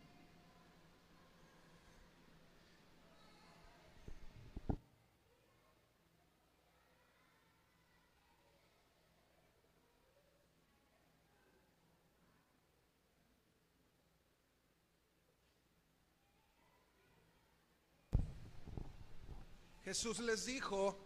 Jesús 19.91 20.19
les 20.19 20.45
dijo, 20.45 20.97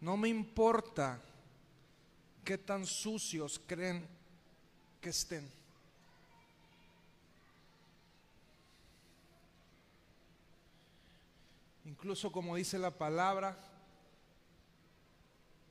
no 0.00 0.16
me 0.16 0.28
importa 0.28 1.20
qué 2.44 2.56
tan 2.56 2.86
sucios 2.86 3.60
creen 3.66 4.06
que 5.00 5.10
estén. 5.10 5.50
Incluso 11.84 12.30
como 12.30 12.54
dice 12.54 12.78
la 12.78 12.96
palabra, 12.96 13.58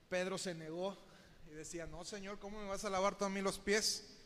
Pedro 0.09 0.37
se 0.37 0.53
negó 0.53 0.97
y 1.49 1.51
decía, 1.51 1.87
no 1.87 2.03
Señor, 2.03 2.37
¿cómo 2.37 2.59
me 2.59 2.67
vas 2.67 2.83
a 2.83 2.89
lavar 2.89 3.17
tú 3.17 3.23
a 3.23 3.29
mí 3.29 3.39
los 3.39 3.57
pies? 3.57 4.18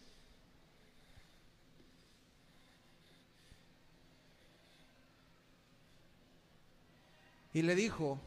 Y 7.53 7.61
le 7.61 7.75
dijo, 7.75 8.19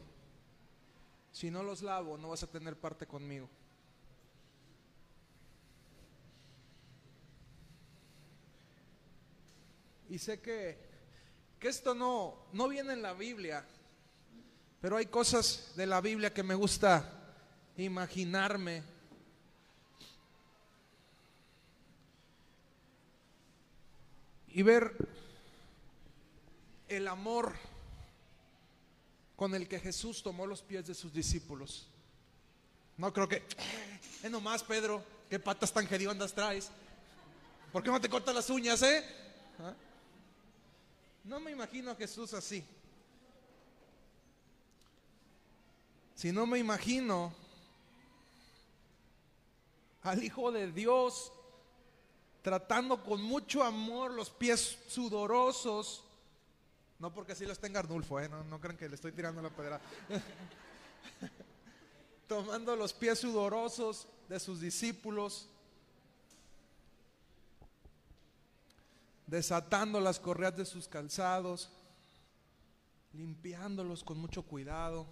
si 1.33 1.51
no 1.51 1.61
los 1.61 1.81
lavo, 1.81 2.17
no 2.17 2.29
vas 2.29 2.43
a 2.43 2.47
tener 2.47 2.77
parte 2.77 3.05
conmigo. 3.05 3.49
Y 10.09 10.17
sé 10.17 10.39
que, 10.39 10.77
que 11.59 11.67
esto 11.67 11.93
no, 11.93 12.47
no 12.53 12.69
viene 12.69 12.93
en 12.93 13.01
la 13.01 13.13
Biblia, 13.13 13.65
pero 14.79 14.95
hay 14.95 15.07
cosas 15.07 15.73
de 15.75 15.85
la 15.85 15.99
Biblia 15.99 16.33
que 16.33 16.43
me 16.43 16.55
gusta 16.55 17.13
imaginarme. 17.75 18.81
Y 24.47 24.63
ver 24.63 24.95
el 26.87 27.07
amor 27.09 27.53
con 29.37 29.53
el 29.53 29.67
que 29.67 29.79
Jesús 29.79 30.23
tomó 30.23 30.47
los 30.47 30.63
pies 30.63 30.87
de 30.87 30.95
sus 30.95 31.13
discípulos. 31.13 31.87
No 32.97 33.13
creo 33.13 33.29
que, 33.29 33.43
es 34.23 34.31
nomás 34.31 34.63
Pedro, 34.63 35.03
qué 35.29 35.39
patas 35.39 35.71
tan 35.71 35.85
hediondas 35.85 36.33
traes. 36.33 36.71
¿Por 37.71 37.83
qué 37.83 37.91
no 37.91 38.01
te 38.01 38.09
cortas 38.09 38.33
las 38.33 38.49
uñas, 38.49 38.81
eh? 38.81 39.05
¿Ah? 39.59 39.75
No 41.23 41.39
me 41.39 41.51
imagino 41.51 41.91
a 41.91 41.95
Jesús 41.95 42.33
así. 42.33 42.65
Si 46.15 46.31
no 46.31 46.47
me 46.47 46.57
imagino 46.57 47.31
al 50.01 50.23
Hijo 50.23 50.51
de 50.51 50.71
Dios 50.71 51.31
tratando 52.41 53.03
con 53.03 53.21
mucho 53.21 53.61
amor 53.63 54.13
los 54.13 54.31
pies 54.31 54.79
sudorosos 54.87 56.06
no 56.99 57.13
porque 57.13 57.33
así 57.33 57.45
los 57.45 57.59
tenga 57.59 57.79
Arnulfo, 57.79 58.19
¿eh? 58.19 58.27
no, 58.27 58.43
no 58.43 58.59
crean 58.59 58.77
que 58.77 58.89
le 58.89 58.95
estoy 58.95 59.11
tirando 59.11 59.41
la 59.41 59.49
pedra. 59.49 59.79
Tomando 62.27 62.75
los 62.75 62.93
pies 62.93 63.19
sudorosos 63.19 64.07
de 64.27 64.39
sus 64.39 64.59
discípulos, 64.59 65.47
desatando 69.27 69.99
las 69.99 70.19
correas 70.19 70.57
de 70.57 70.65
sus 70.65 70.87
calzados, 70.87 71.69
limpiándolos 73.13 74.03
con 74.03 74.17
mucho 74.17 74.43
cuidado. 74.43 75.05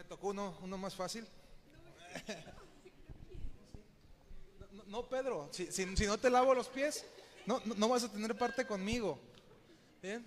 Me 0.00 0.04
tocó 0.04 0.28
uno, 0.28 0.56
uno 0.62 0.78
más 0.78 0.94
fácil. 0.96 1.26
No, 4.72 4.82
no, 4.86 5.08
Pedro, 5.10 5.50
si, 5.52 5.70
si- 5.70 5.94
si 5.94 6.06
no 6.06 6.16
te 6.16 6.30
lavo 6.30 6.54
los 6.54 6.68
pies, 6.68 7.04
no, 7.44 7.60
no, 7.66 7.74
no 7.74 7.86
vas 7.90 8.04
a 8.04 8.10
tener 8.10 8.34
parte 8.38 8.66
conmigo. 8.66 9.18
¿Bien? 10.00 10.26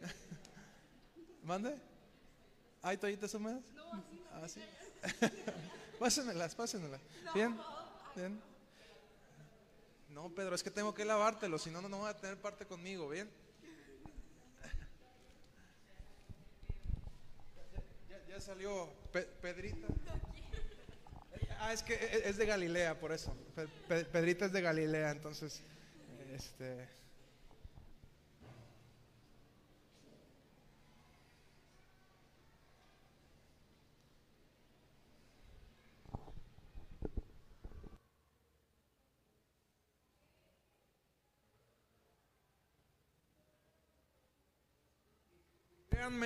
¿Mande? 1.42 1.78
¿Hay 2.80 2.96
toallitas 2.96 3.34
húmedas? 3.34 3.62
Ah, 4.32 4.48
sí. 4.48 4.62
pásenmelas, 5.98 6.54
pásenmelas. 6.54 7.02
¿Bien? 7.34 7.60
¿Bien? 8.16 8.40
No, 10.08 10.30
Pedro, 10.30 10.54
es 10.54 10.62
que 10.62 10.70
tengo 10.70 10.94
que 10.94 11.04
lavártelo, 11.04 11.58
si 11.58 11.70
no, 11.70 11.82
no, 11.82 11.90
no 11.90 12.00
vas 12.00 12.14
a 12.14 12.18
tener 12.18 12.40
parte 12.40 12.64
conmigo, 12.64 13.10
¿bien? 13.10 13.30
Ya, 18.34 18.40
salió 18.40 18.92
Pe- 19.12 19.28
Pedrita. 19.40 19.86
Ah, 21.60 21.72
es 21.72 21.84
que 21.84 21.94
e- 21.94 22.28
es 22.28 22.36
de 22.36 22.46
Galilea, 22.46 22.98
por 22.98 23.12
eso. 23.12 23.32
Pe- 23.54 23.68
Pe- 23.86 24.04
Pedrita 24.06 24.46
es 24.46 24.52
de 24.52 24.60
Galilea, 24.60 25.12
entonces, 25.12 25.62
este. 26.32 26.88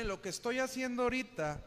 Lo 0.04 0.22
que 0.22 0.30
estoy 0.30 0.58
haciendo 0.58 1.02
ahorita 1.02 1.60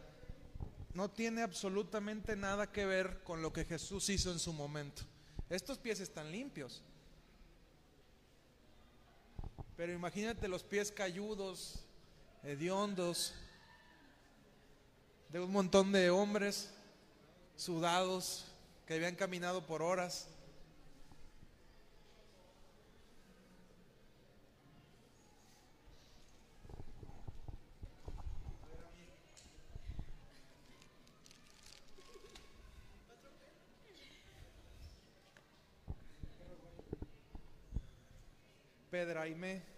no 0.94 1.10
tiene 1.10 1.42
absolutamente 1.42 2.36
nada 2.36 2.72
que 2.72 2.86
ver 2.86 3.24
con 3.24 3.42
lo 3.42 3.54
que 3.54 3.66
Jesús 3.66 4.10
hizo 4.10 4.32
en 4.32 4.40
su 4.40 4.54
momento. 4.54 5.04
Estos 5.50 5.78
pies 5.78 6.00
están 6.00 6.32
limpios. 6.32 6.82
Pero 9.76 9.94
imagínate 9.94 10.48
los 10.48 10.64
pies 10.64 10.92
cayudos, 10.92 11.86
hediondos, 12.44 13.34
de 15.30 15.40
un 15.40 15.52
montón 15.52 15.92
de 15.92 16.10
hombres 16.10 16.72
sudados 17.56 18.46
que 18.86 18.96
habían 18.96 19.16
caminado 19.16 19.66
por 19.66 19.82
horas. 19.82 20.28
Pedraime. 39.02 39.71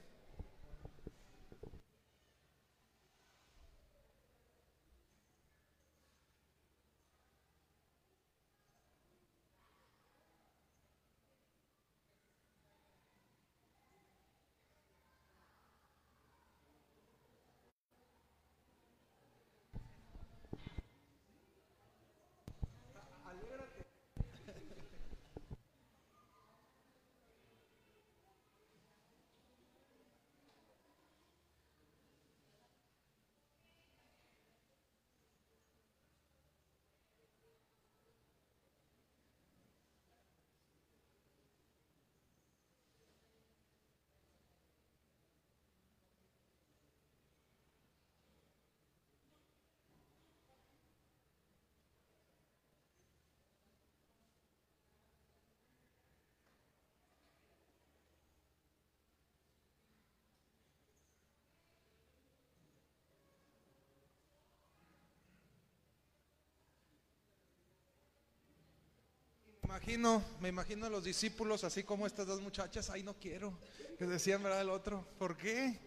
Imagino, 69.73 70.23
me 70.39 70.49
imagino 70.49 70.85
a 70.85 70.89
los 70.89 71.03
discípulos 71.03 71.63
así 71.63 71.83
como 71.83 72.05
estas 72.05 72.27
dos 72.27 72.39
muchachas, 72.41 72.91
ay 72.91 73.01
no 73.01 73.15
quiero, 73.15 73.57
que 73.97 74.05
decían 74.05 74.43
verdad 74.43 74.61
el 74.61 74.69
otro, 74.69 75.03
¿por 75.17 75.35
qué? 75.35 75.79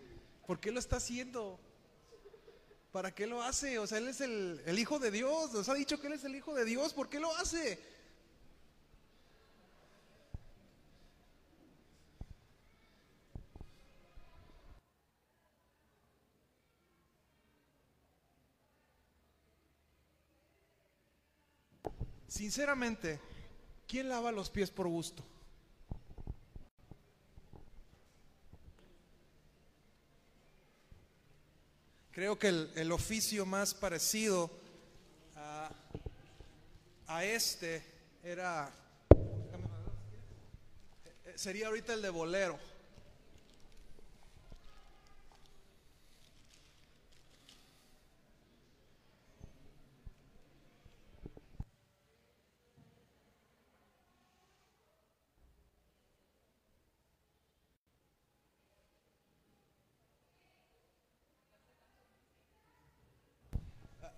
¿Por 0.45 0.59
qué 0.59 0.73
lo 0.73 0.81
está 0.81 0.97
haciendo? 0.97 1.61
¿Para 2.91 3.15
qué 3.15 3.29
lo 3.29 3.45
hace? 3.45 3.79
O 3.79 3.87
sea, 3.87 3.99
él 3.99 4.09
es 4.09 4.21
el, 4.21 4.61
el 4.67 4.81
Hijo 4.81 4.99
de 4.99 5.13
Dios, 5.13 5.53
nos 5.53 5.69
ha 5.69 5.75
dicho 5.75 6.01
que 6.01 6.09
él 6.09 6.15
es 6.15 6.25
el 6.25 6.35
Hijo 6.35 6.53
de 6.53 6.65
Dios, 6.65 6.95
¿por 6.95 7.09
qué 7.09 7.21
lo 7.21 7.33
hace? 7.37 7.79
Sinceramente, 22.27 23.21
¿quién 23.87 24.09
lava 24.09 24.33
los 24.33 24.51
pies 24.51 24.71
por 24.71 24.89
gusto? 24.89 25.23
Creo 32.13 32.39
que 32.39 32.49
el, 32.49 32.71
el 32.77 32.93
oficio 32.93 33.45
más 33.45 33.75
parecido 33.75 34.51
a, 35.35 35.71
a 37.09 37.25
este 37.25 37.85
era, 38.25 38.73
eh, 41.27 41.35
sería 41.37 41.67
ahorita 41.67 41.93
el 41.93 42.01
de 42.01 42.09
bolero. 42.09 42.59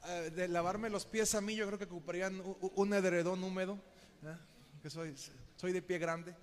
Eh, 0.09 0.31
de 0.31 0.49
lavarme 0.49 0.90
los 0.90 1.07
pies 1.07 1.35
a 1.35 1.40
mí, 1.40 1.55
yo 1.55 1.66
creo 1.66 1.79
que 1.79 1.85
ocuparían 1.85 2.42
un 2.61 2.94
edredón 2.94 3.44
húmedo, 3.44 3.79
¿eh? 4.23 4.37
que 4.83 4.88
soy, 4.88 5.14
soy 5.57 5.73
de 5.73 5.83
pie 5.83 5.99
grande. 5.99 6.35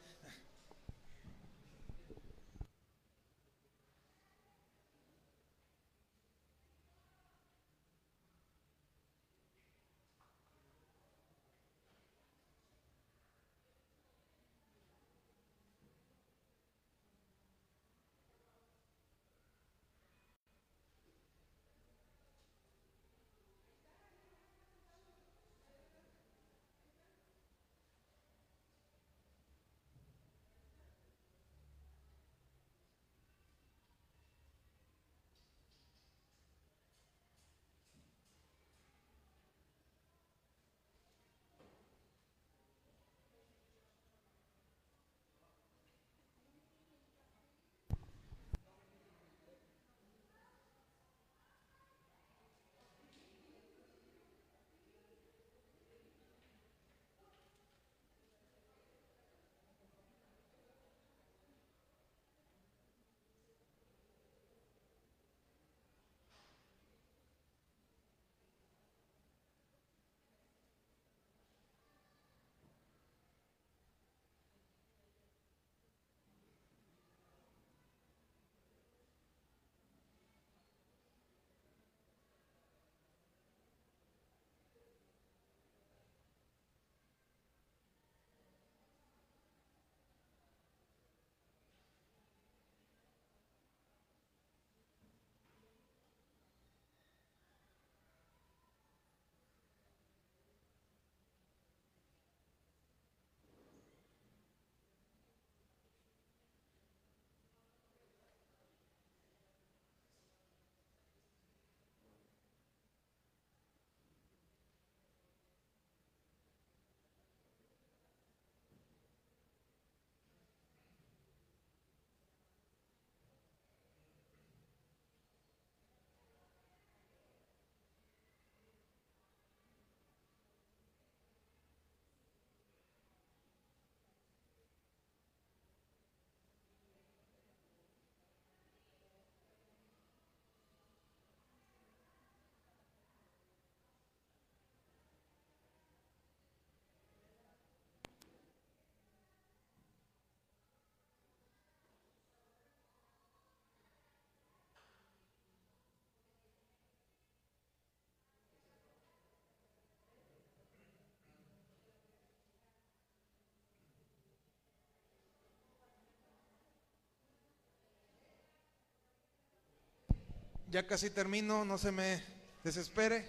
Ya 170.75 170.85
casi 170.85 171.09
termino, 171.09 171.63
no 171.63 171.77
se 171.77 171.89
me 171.89 172.21
desespere. 172.61 173.25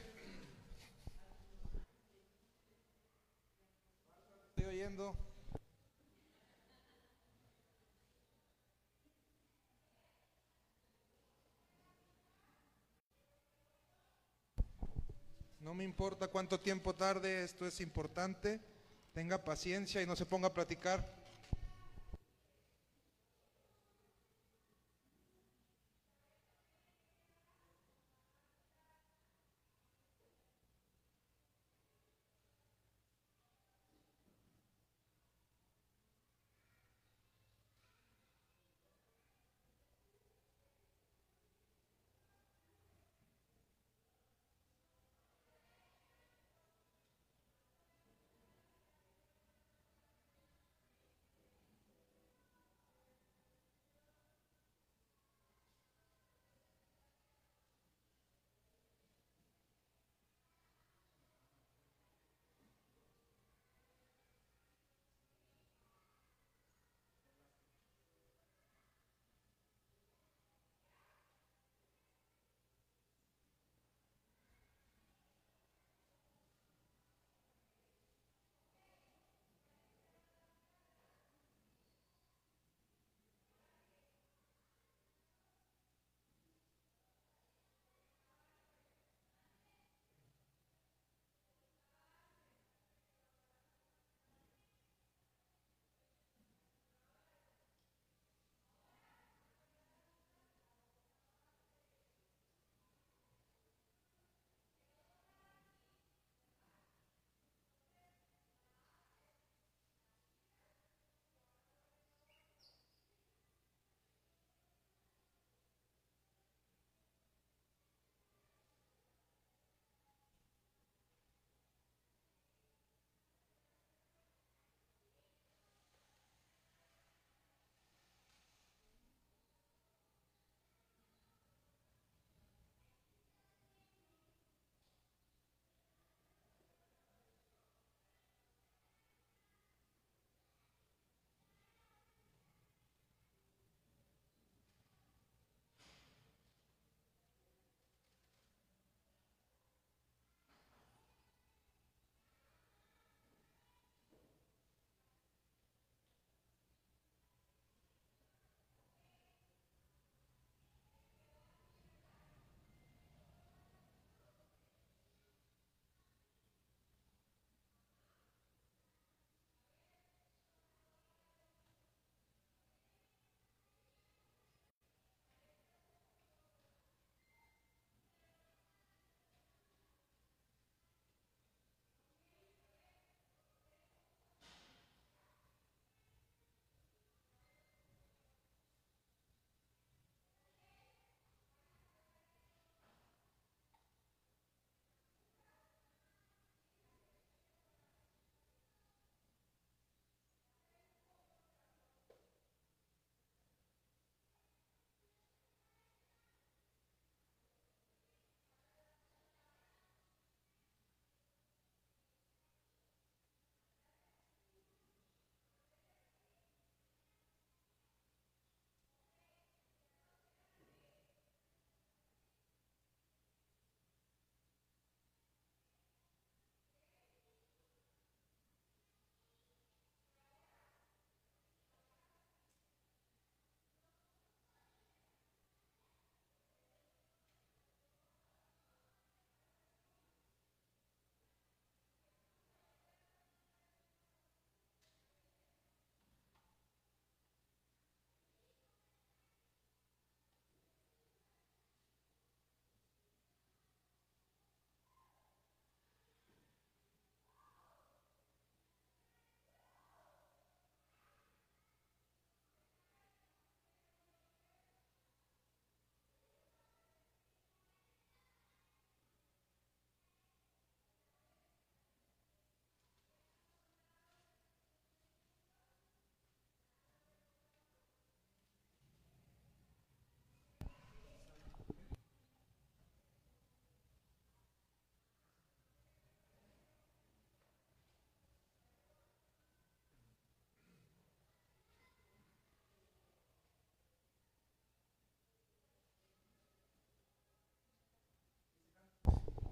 Estoy 4.49 4.65
oyendo. 4.65 5.15
No 15.61 15.73
me 15.73 15.85
importa 15.85 16.27
cuánto 16.27 16.59
tiempo 16.59 16.97
tarde, 16.97 17.45
esto 17.45 17.65
es 17.65 17.81
importante. 17.81 18.59
Tenga 19.15 19.45
paciencia 19.45 20.03
y 20.03 20.07
no 20.07 20.17
se 20.17 20.27
ponga 20.27 20.49
a 20.49 20.53
platicar. 20.53 21.26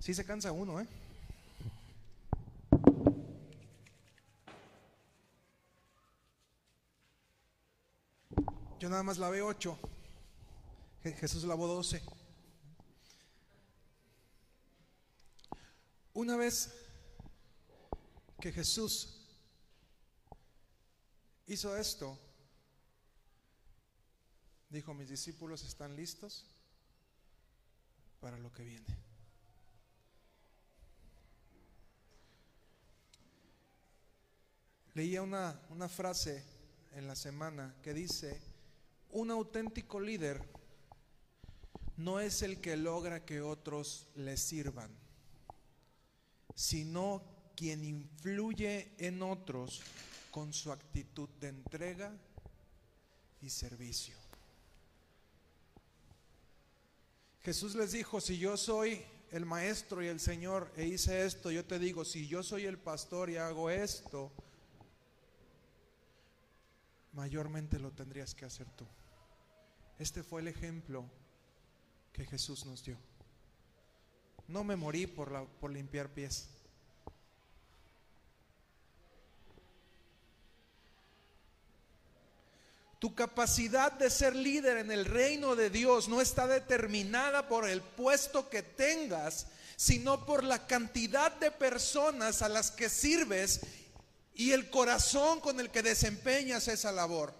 Sí 0.04 0.12
se 0.12 0.22
cansa 0.26 0.52
uno, 0.52 0.80
¿eh? 0.82 0.86
Yo 8.78 8.88
nada 8.88 9.02
más 9.02 9.18
lavé 9.18 9.42
ocho. 9.42 9.78
Je- 11.02 11.14
Jesús 11.14 11.44
lavó 11.44 11.66
doce. 11.66 12.02
Una 16.12 16.36
vez 16.36 16.72
que 18.40 18.52
Jesús 18.52 19.20
hizo 21.46 21.76
esto, 21.76 22.18
dijo, 24.68 24.94
mis 24.94 25.08
discípulos 25.08 25.64
están 25.64 25.96
listos 25.96 26.44
para 28.20 28.38
lo 28.38 28.52
que 28.52 28.64
viene. 28.64 29.03
Leía 34.94 35.22
una, 35.22 35.60
una 35.70 35.88
frase 35.88 36.44
en 36.92 37.08
la 37.08 37.16
semana 37.16 37.74
que 37.82 37.92
dice, 37.92 38.40
un 39.10 39.30
auténtico 39.30 40.00
líder 40.00 40.40
no 41.96 42.20
es 42.20 42.42
el 42.42 42.60
que 42.60 42.76
logra 42.76 43.24
que 43.24 43.40
otros 43.40 44.06
le 44.14 44.36
sirvan, 44.36 44.90
sino 46.54 47.22
quien 47.56 47.84
influye 47.84 48.92
en 48.98 49.22
otros 49.22 49.82
con 50.30 50.52
su 50.52 50.72
actitud 50.72 51.28
de 51.40 51.48
entrega 51.48 52.12
y 53.40 53.50
servicio. 53.50 54.16
Jesús 57.42 57.74
les 57.74 57.92
dijo, 57.92 58.20
si 58.20 58.38
yo 58.38 58.56
soy 58.56 59.02
el 59.30 59.44
maestro 59.44 60.02
y 60.02 60.06
el 60.06 60.18
Señor 60.18 60.72
e 60.76 60.86
hice 60.86 61.26
esto, 61.26 61.50
yo 61.50 61.64
te 61.64 61.78
digo, 61.78 62.04
si 62.04 62.26
yo 62.26 62.42
soy 62.42 62.64
el 62.64 62.78
pastor 62.78 63.28
y 63.28 63.36
hago 63.36 63.70
esto, 63.70 64.32
mayormente 67.14 67.78
lo 67.78 67.90
tendrías 67.92 68.34
que 68.34 68.44
hacer 68.44 68.66
tú. 68.76 68.86
Este 69.98 70.22
fue 70.22 70.40
el 70.40 70.48
ejemplo 70.48 71.04
que 72.12 72.26
Jesús 72.26 72.66
nos 72.66 72.84
dio. 72.84 72.96
No 74.48 74.64
me 74.64 74.76
morí 74.76 75.06
por, 75.06 75.30
la, 75.30 75.44
por 75.44 75.70
limpiar 75.70 76.08
pies. 76.08 76.48
Tu 82.98 83.14
capacidad 83.14 83.92
de 83.92 84.10
ser 84.10 84.34
líder 84.34 84.78
en 84.78 84.90
el 84.90 85.04
reino 85.04 85.56
de 85.56 85.70
Dios 85.70 86.08
no 86.08 86.20
está 86.20 86.46
determinada 86.46 87.48
por 87.48 87.68
el 87.68 87.82
puesto 87.82 88.48
que 88.48 88.62
tengas, 88.62 89.46
sino 89.76 90.24
por 90.24 90.42
la 90.42 90.66
cantidad 90.66 91.30
de 91.32 91.50
personas 91.50 92.40
a 92.42 92.48
las 92.48 92.70
que 92.70 92.88
sirves 92.88 93.60
y 94.34 94.52
el 94.52 94.70
corazón 94.70 95.40
con 95.40 95.60
el 95.60 95.70
que 95.70 95.82
desempeñas 95.82 96.68
esa 96.68 96.92
labor. 96.92 97.34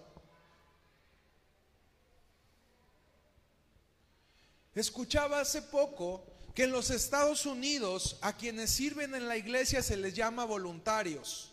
Escuchaba 4.73 5.39
hace 5.39 5.61
poco 5.61 6.25
que 6.53 6.63
en 6.63 6.71
los 6.71 6.89
Estados 6.89 7.45
Unidos 7.45 8.17
a 8.21 8.35
quienes 8.35 8.71
sirven 8.71 9.13
en 9.15 9.27
la 9.27 9.37
iglesia 9.37 9.81
se 9.81 9.97
les 9.97 10.13
llama 10.13 10.45
voluntarios. 10.45 11.51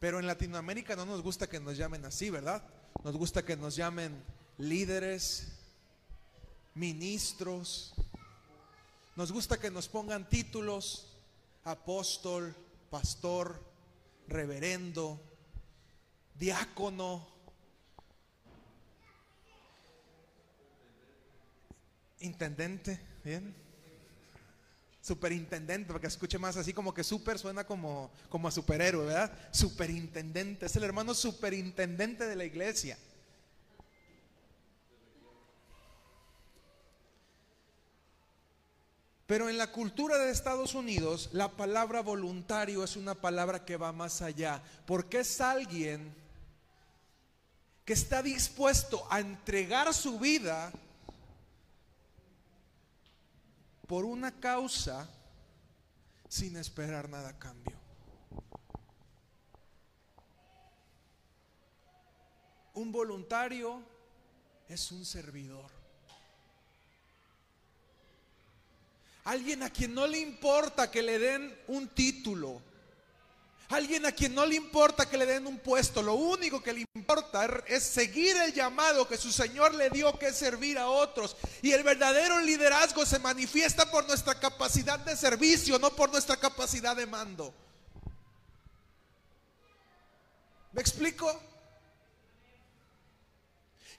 Pero 0.00 0.18
en 0.18 0.26
Latinoamérica 0.26 0.96
no 0.96 1.06
nos 1.06 1.22
gusta 1.22 1.48
que 1.48 1.60
nos 1.60 1.76
llamen 1.76 2.04
así, 2.04 2.30
¿verdad? 2.30 2.64
Nos 3.04 3.16
gusta 3.16 3.44
que 3.44 3.56
nos 3.56 3.76
llamen 3.76 4.20
líderes, 4.58 5.52
ministros. 6.74 7.94
Nos 9.14 9.30
gusta 9.30 9.60
que 9.60 9.70
nos 9.70 9.88
pongan 9.88 10.28
títulos, 10.28 11.11
apóstol, 11.64 12.54
pastor, 12.90 13.62
reverendo, 14.28 15.20
diácono, 16.34 17.26
intendente, 22.20 23.00
¿bien? 23.24 23.54
Superintendente, 25.00 25.88
para 25.88 26.00
que 26.00 26.06
escuche 26.06 26.38
más 26.38 26.56
así 26.56 26.72
como 26.72 26.94
que 26.94 27.02
super 27.02 27.38
suena 27.38 27.64
como, 27.64 28.12
como 28.28 28.46
a 28.46 28.52
superhéroe, 28.52 29.06
¿verdad? 29.06 29.32
Superintendente, 29.50 30.66
es 30.66 30.76
el 30.76 30.84
hermano 30.84 31.12
superintendente 31.14 32.26
de 32.26 32.36
la 32.36 32.44
iglesia. 32.44 32.96
Pero 39.32 39.48
en 39.48 39.56
la 39.56 39.72
cultura 39.72 40.18
de 40.18 40.30
Estados 40.30 40.74
Unidos, 40.74 41.30
la 41.32 41.48
palabra 41.48 42.02
voluntario 42.02 42.84
es 42.84 42.96
una 42.96 43.14
palabra 43.14 43.64
que 43.64 43.78
va 43.78 43.90
más 43.90 44.20
allá, 44.20 44.62
porque 44.86 45.20
es 45.20 45.40
alguien 45.40 46.14
que 47.86 47.94
está 47.94 48.22
dispuesto 48.22 49.06
a 49.10 49.20
entregar 49.20 49.94
su 49.94 50.18
vida 50.18 50.70
por 53.86 54.04
una 54.04 54.38
causa 54.38 55.08
sin 56.28 56.58
esperar 56.58 57.08
nada 57.08 57.30
a 57.30 57.38
cambio. 57.38 57.78
Un 62.74 62.92
voluntario 62.92 63.82
es 64.68 64.92
un 64.92 65.06
servidor. 65.06 65.81
Alguien 69.24 69.62
a 69.62 69.70
quien 69.70 69.94
no 69.94 70.06
le 70.06 70.18
importa 70.18 70.90
que 70.90 71.02
le 71.02 71.18
den 71.18 71.56
un 71.68 71.88
título. 71.88 72.60
Alguien 73.68 74.04
a 74.04 74.12
quien 74.12 74.34
no 74.34 74.44
le 74.44 74.56
importa 74.56 75.08
que 75.08 75.16
le 75.16 75.24
den 75.24 75.46
un 75.46 75.58
puesto. 75.58 76.02
Lo 76.02 76.14
único 76.14 76.62
que 76.62 76.72
le 76.72 76.84
importa 76.94 77.48
es 77.66 77.84
seguir 77.84 78.36
el 78.36 78.52
llamado 78.52 79.08
que 79.08 79.16
su 79.16 79.32
Señor 79.32 79.74
le 79.74 79.88
dio, 79.90 80.18
que 80.18 80.28
es 80.28 80.36
servir 80.36 80.76
a 80.76 80.88
otros. 80.88 81.36
Y 81.62 81.72
el 81.72 81.82
verdadero 81.82 82.40
liderazgo 82.40 83.06
se 83.06 83.18
manifiesta 83.18 83.90
por 83.90 84.06
nuestra 84.06 84.38
capacidad 84.38 84.98
de 84.98 85.16
servicio, 85.16 85.78
no 85.78 85.94
por 85.94 86.10
nuestra 86.10 86.36
capacidad 86.36 86.96
de 86.96 87.06
mando. 87.06 87.54
¿Me 90.72 90.80
explico? 90.80 91.40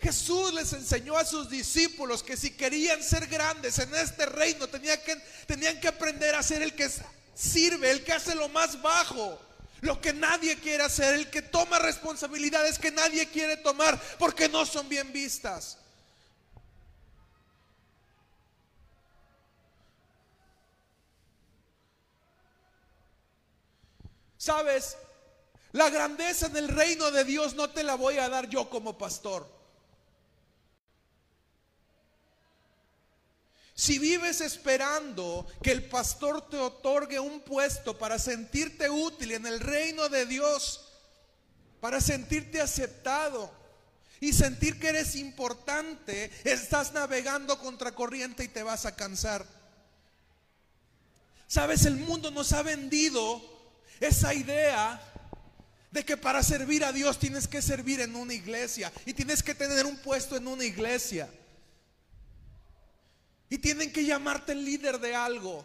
Jesús 0.04 0.54
les 0.54 0.74
enseñó 0.74 1.16
a 1.16 1.24
sus 1.24 1.50
discípulos 1.50 2.24
que 2.24 2.36
si 2.36 2.52
querían 2.52 3.02
ser 3.02 3.26
grandes 3.28 3.80
en 3.80 3.96
este 3.96 4.26
reino 4.26 4.68
tenían 4.68 5.80
que, 5.80 5.88
aprender 5.88 6.36
a 6.36 6.44
ser 6.44 6.62
el 6.62 6.76
que 6.76 6.92
sirve, 7.34 7.90
el 7.90 8.04
que 8.04 8.12
hace 8.12 8.36
lo 8.36 8.50
más 8.50 8.82
bajo, 8.82 9.40
lo 9.80 10.02
que 10.02 10.12
nadie 10.12 10.58
quiere 10.58 10.84
hacer, 10.84 11.14
el 11.14 11.30
que 11.30 11.42
toma 11.42 11.80
responsabilidades 11.80 12.80
que 12.80 12.92
nadie 12.92 13.30
quiere 13.30 13.56
tomar 13.56 13.98
porque 14.20 14.50
no 14.50 14.66
son 14.66 14.90
bien 14.90 15.14
vistas. 15.14 15.78
Sabes, 24.38 24.98
la 25.72 25.90
grandeza 25.90 26.48
en 26.48 26.58
el 26.58 26.68
reino 26.68 27.10
de 27.10 27.24
Dios 27.24 27.56
no 27.56 27.70
te 27.70 27.84
la 27.84 27.96
voy 27.96 28.18
a 28.18 28.28
dar 28.28 28.50
yo 28.50 28.70
como 28.70 28.98
pastor. 28.98 29.53
Si 33.76 33.98
vives 33.98 34.42
esperando 34.42 35.48
que 35.64 35.72
el 35.72 35.86
pastor 35.86 36.48
te 36.48 36.58
otorgue 36.58 37.20
un 37.20 37.42
puesto 37.42 37.98
para 37.98 38.20
sentirte 38.20 38.90
útil 38.90 39.32
en 39.32 39.48
el 39.48 39.60
reino 39.60 40.10
de 40.10 40.28
Dios, 40.28 40.90
para 41.82 42.00
sentirte 42.00 42.62
aceptado 42.62 43.52
y 44.20 44.32
sentir 44.32 44.80
que 44.80 44.90
eres 44.90 45.16
importante, 45.16 46.32
estás 46.44 46.94
navegando 46.94 47.58
contra 47.60 47.94
corriente 47.94 48.44
y 48.44 48.48
te 48.48 48.62
vas 48.62 48.86
a 48.86 48.96
cansar. 48.96 49.46
Sabes, 51.48 51.86
el 51.86 51.98
mundo 51.98 52.32
nos 52.32 52.54
ha 52.54 52.62
vendido 52.62 53.42
esa 54.00 54.34
idea 54.34 55.02
de 55.92 56.06
que 56.06 56.16
para 56.16 56.42
servir 56.44 56.86
a 56.86 56.92
Dios 56.92 57.20
tienes 57.20 57.48
que 57.48 57.62
servir 57.62 58.02
en 58.02 58.16
una 58.16 58.34
iglesia 58.34 58.92
y 59.06 59.14
tienes 59.14 59.44
que 59.44 59.56
tener 59.56 59.86
un 59.86 59.98
puesto 59.98 60.36
en 60.36 60.48
una 60.48 60.64
iglesia. 60.64 61.30
Y 63.54 63.60
tienen 63.60 63.94
que 63.94 64.04
llamarte 64.04 64.56
líder 64.56 65.00
de 65.00 65.14
algo. 65.14 65.64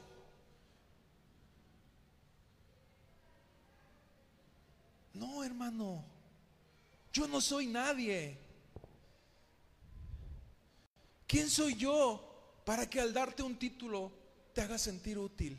No, 5.15 5.43
hermano. 5.43 6.05
Yo 7.15 7.27
no 7.27 7.41
soy 7.41 7.67
nadie. 7.67 8.37
¿Quién 11.27 11.49
soy 11.49 11.77
yo 11.77 12.61
para 12.67 12.91
que 12.91 13.01
al 13.01 13.15
darte 13.15 13.43
un 13.43 13.59
título 13.59 14.13
te 14.53 14.61
haga 14.61 14.77
sentir 14.77 15.17
útil? 15.17 15.59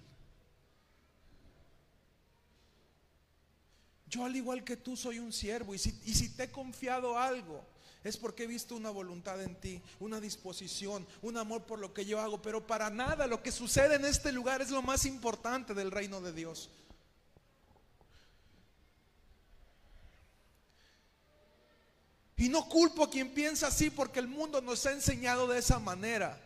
Yo 4.06 4.24
al 4.24 4.36
igual 4.36 4.64
que 4.64 4.78
tú 4.78 4.96
soy 4.96 5.18
un 5.18 5.34
siervo 5.34 5.74
y 5.74 5.80
si, 5.80 6.00
y 6.06 6.14
si 6.14 6.30
te 6.30 6.44
he 6.44 6.52
confiado 6.52 7.18
algo 7.18 7.66
es 8.04 8.16
porque 8.16 8.44
he 8.44 8.48
visto 8.48 8.76
una 8.76 8.90
voluntad 8.90 9.42
en 9.42 9.56
ti, 9.56 9.82
una 10.00 10.22
disposición, 10.22 11.06
un 11.22 11.38
amor 11.38 11.64
por 11.64 11.80
lo 11.80 11.94
que 11.94 12.06
yo 12.06 12.20
hago, 12.20 12.42
pero 12.42 12.66
para 12.66 12.90
nada 12.90 13.28
lo 13.28 13.44
que 13.44 13.52
sucede 13.52 13.96
en 13.96 14.06
este 14.06 14.32
lugar 14.32 14.62
es 14.62 14.70
lo 14.70 14.82
más 14.82 15.06
importante 15.06 15.74
del 15.74 15.92
reino 15.92 16.22
de 16.22 16.32
Dios. 16.32 16.70
Y 22.38 22.48
no 22.48 22.70
culpo 22.70 23.04
a 23.04 23.10
quien 23.10 23.34
piensa 23.34 23.68
así 23.68 23.90
porque 23.90 24.20
el 24.20 24.30
mundo 24.30 24.62
nos 24.62 24.86
ha 24.86 24.94
enseñado 24.94 25.46
de 25.46 25.60
esa 25.60 25.78
manera. 25.78 26.40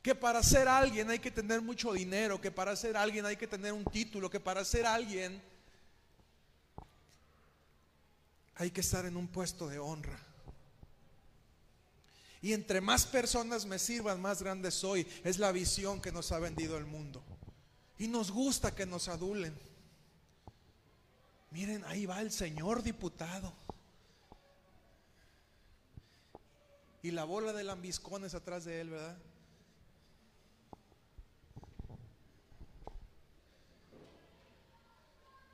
Que 0.00 0.14
para 0.14 0.44
ser 0.44 0.68
alguien 0.68 1.10
hay 1.10 1.18
que 1.18 1.32
tener 1.32 1.60
mucho 1.60 1.92
dinero, 1.92 2.40
que 2.40 2.52
para 2.52 2.76
ser 2.76 2.96
alguien 2.96 3.26
hay 3.26 3.36
que 3.36 3.48
tener 3.48 3.72
un 3.72 3.84
título, 3.84 4.30
que 4.30 4.38
para 4.38 4.64
ser 4.64 4.86
alguien 4.86 5.42
hay 8.58 8.70
que 8.72 8.80
estar 8.80 9.06
en 9.06 9.16
un 9.16 9.28
puesto 9.28 9.68
de 9.68 9.78
honra. 9.78 10.18
Y 12.42 12.52
entre 12.52 12.80
más 12.80 13.06
personas 13.06 13.66
me 13.66 13.78
sirvan, 13.78 14.20
más 14.20 14.42
grande 14.42 14.70
soy. 14.70 15.06
Es 15.24 15.38
la 15.38 15.52
visión 15.52 16.00
que 16.00 16.12
nos 16.12 16.30
ha 16.32 16.38
vendido 16.38 16.76
el 16.76 16.84
mundo. 16.84 17.22
Y 17.98 18.08
nos 18.08 18.30
gusta 18.30 18.74
que 18.74 18.86
nos 18.86 19.08
adulen. 19.08 19.56
Miren, 21.50 21.84
ahí 21.84 22.06
va 22.06 22.20
el 22.20 22.30
señor 22.30 22.82
diputado. 22.82 23.52
Y 27.02 27.12
la 27.12 27.24
bola 27.24 27.52
de 27.52 27.64
lambiscones 27.64 28.34
atrás 28.34 28.64
de 28.64 28.80
él, 28.80 28.90
¿verdad? 28.90 29.16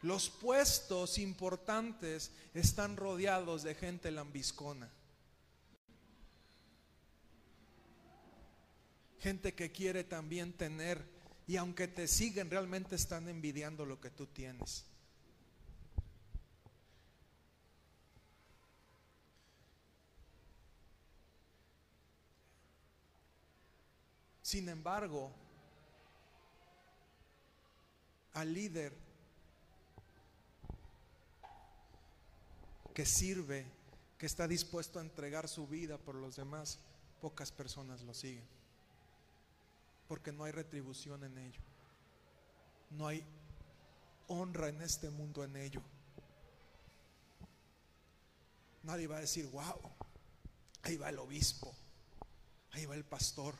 Los 0.04 0.28
puestos 0.28 1.16
importantes 1.16 2.30
están 2.52 2.98
rodeados 2.98 3.62
de 3.62 3.74
gente 3.74 4.10
lambiscona. 4.10 4.90
Gente 9.18 9.54
que 9.54 9.72
quiere 9.72 10.04
también 10.04 10.52
tener 10.52 11.02
y 11.46 11.56
aunque 11.56 11.88
te 11.88 12.06
siguen 12.06 12.50
realmente 12.50 12.96
están 12.96 13.30
envidiando 13.30 13.86
lo 13.86 13.98
que 13.98 14.10
tú 14.10 14.26
tienes. 14.26 14.84
Sin 24.42 24.68
embargo, 24.68 25.32
al 28.34 28.52
líder 28.52 29.03
que 32.94 33.04
sirve, 33.04 33.66
que 34.16 34.26
está 34.26 34.48
dispuesto 34.48 34.98
a 34.98 35.02
entregar 35.02 35.48
su 35.48 35.66
vida 35.66 35.98
por 35.98 36.14
los 36.14 36.36
demás, 36.36 36.78
pocas 37.20 37.52
personas 37.52 38.00
lo 38.02 38.14
siguen. 38.14 38.46
Porque 40.08 40.32
no 40.32 40.44
hay 40.44 40.52
retribución 40.52 41.24
en 41.24 41.36
ello. 41.36 41.60
No 42.90 43.08
hay 43.08 43.24
honra 44.28 44.68
en 44.68 44.80
este 44.80 45.10
mundo 45.10 45.44
en 45.44 45.56
ello. 45.56 45.82
Nadie 48.84 49.06
va 49.06 49.16
a 49.16 49.20
decir, 49.20 49.46
wow, 49.50 49.80
ahí 50.82 50.96
va 50.96 51.08
el 51.08 51.18
obispo, 51.18 51.74
ahí 52.72 52.86
va 52.86 52.94
el 52.94 53.04
pastor. 53.04 53.54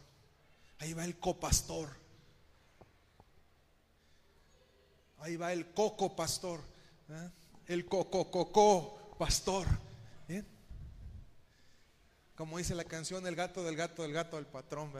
Ahí 0.78 0.92
va 0.92 1.04
el 1.04 1.18
copastor. 1.18 1.88
Ahí 5.18 5.36
va 5.36 5.52
el 5.52 5.72
coco 5.72 6.14
pastor. 6.14 6.60
¿eh? 7.08 7.30
El 7.66 7.86
coco 7.86 8.30
coco 8.30 9.03
pastor. 9.18 9.66
Como 12.36 12.58
dice 12.58 12.74
la 12.74 12.84
canción, 12.84 13.26
el 13.26 13.36
gato 13.36 13.62
del 13.62 13.76
gato 13.76 14.02
del 14.02 14.12
gato 14.12 14.36
del 14.36 14.46
patrón. 14.46 14.92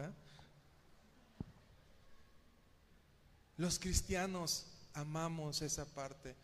Los 3.57 3.79
cristianos 3.79 4.67
amamos 4.95 5.63
esa 5.63 5.85
parte, 5.85 6.37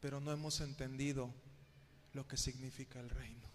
pero 0.00 0.20
no 0.20 0.32
hemos 0.32 0.60
entendido 0.60 1.30
lo 2.12 2.26
que 2.26 2.36
significa 2.36 3.00
el 3.00 3.08
reino. 3.08 3.48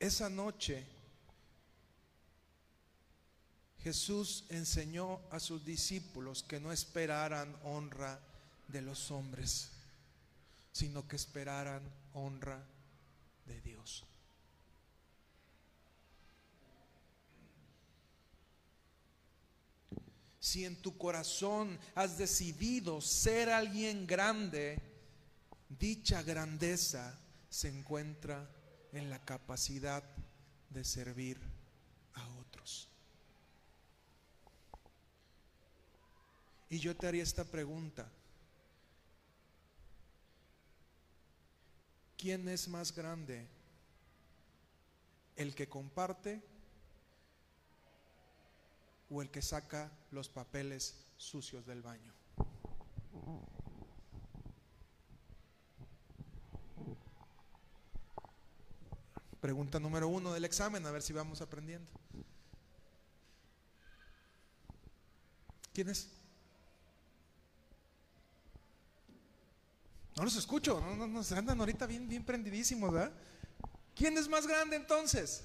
Esa 0.00 0.28
noche 0.30 0.86
Jesús 3.82 4.44
enseñó 4.50 5.20
a 5.30 5.40
sus 5.40 5.64
discípulos 5.64 6.42
que 6.42 6.60
no 6.60 6.70
esperaran 6.70 7.56
honra 7.64 8.20
de 8.68 8.82
los 8.82 9.10
hombres, 9.10 9.70
sino 10.72 11.08
que 11.08 11.16
esperaran 11.16 11.82
honra 12.12 12.62
de 13.46 13.60
Dios. 13.62 14.04
Si 20.38 20.64
en 20.64 20.76
tu 20.76 20.96
corazón 20.96 21.78
has 21.94 22.18
decidido 22.18 23.00
ser 23.00 23.50
alguien 23.50 24.06
grande, 24.06 24.80
dicha 25.68 26.22
grandeza 26.22 27.18
se 27.48 27.68
encuentra 27.68 28.48
en 28.92 29.10
la 29.10 29.24
capacidad 29.24 30.02
de 30.70 30.84
servir 30.84 31.38
a 32.14 32.26
otros. 32.40 32.88
Y 36.70 36.78
yo 36.78 36.96
te 36.96 37.08
haría 37.08 37.24
esta 37.24 37.44
pregunta. 37.44 38.08
¿Quién 42.16 42.48
es 42.48 42.68
más 42.68 42.94
grande? 42.94 43.48
¿El 45.34 45.52
que 45.54 45.68
comparte 45.68 46.40
o 49.10 49.20
el 49.20 49.30
que 49.30 49.42
saca 49.42 49.90
los 50.12 50.28
papeles 50.28 50.94
sucios 51.16 51.66
del 51.66 51.82
baño? 51.82 52.12
Pregunta 59.40 59.80
número 59.80 60.06
uno 60.06 60.32
del 60.32 60.44
examen, 60.44 60.86
a 60.86 60.92
ver 60.92 61.02
si 61.02 61.12
vamos 61.12 61.40
aprendiendo. 61.40 61.90
¿Quién 65.72 65.88
es? 65.88 66.19
No 70.20 70.24
los 70.26 70.36
escucho, 70.36 70.82
no, 70.82 71.06
no, 71.06 71.24
se 71.24 71.34
andan 71.34 71.58
ahorita 71.60 71.86
bien, 71.86 72.06
bien 72.06 72.22
prendidísimos, 72.22 72.92
¿verdad? 72.92 73.10
¿Quién 73.96 74.18
es 74.18 74.28
más 74.28 74.46
grande 74.46 74.76
entonces? 74.76 75.42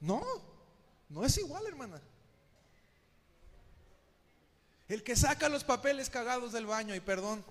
No, 0.00 0.24
no 1.10 1.22
es 1.22 1.36
igual, 1.36 1.66
hermana. 1.66 2.00
El 4.88 5.02
que 5.02 5.16
saca 5.16 5.50
los 5.50 5.64
papeles 5.64 6.08
cagados 6.08 6.52
del 6.52 6.64
baño, 6.64 6.94
y 6.94 7.00
perdón, 7.00 7.44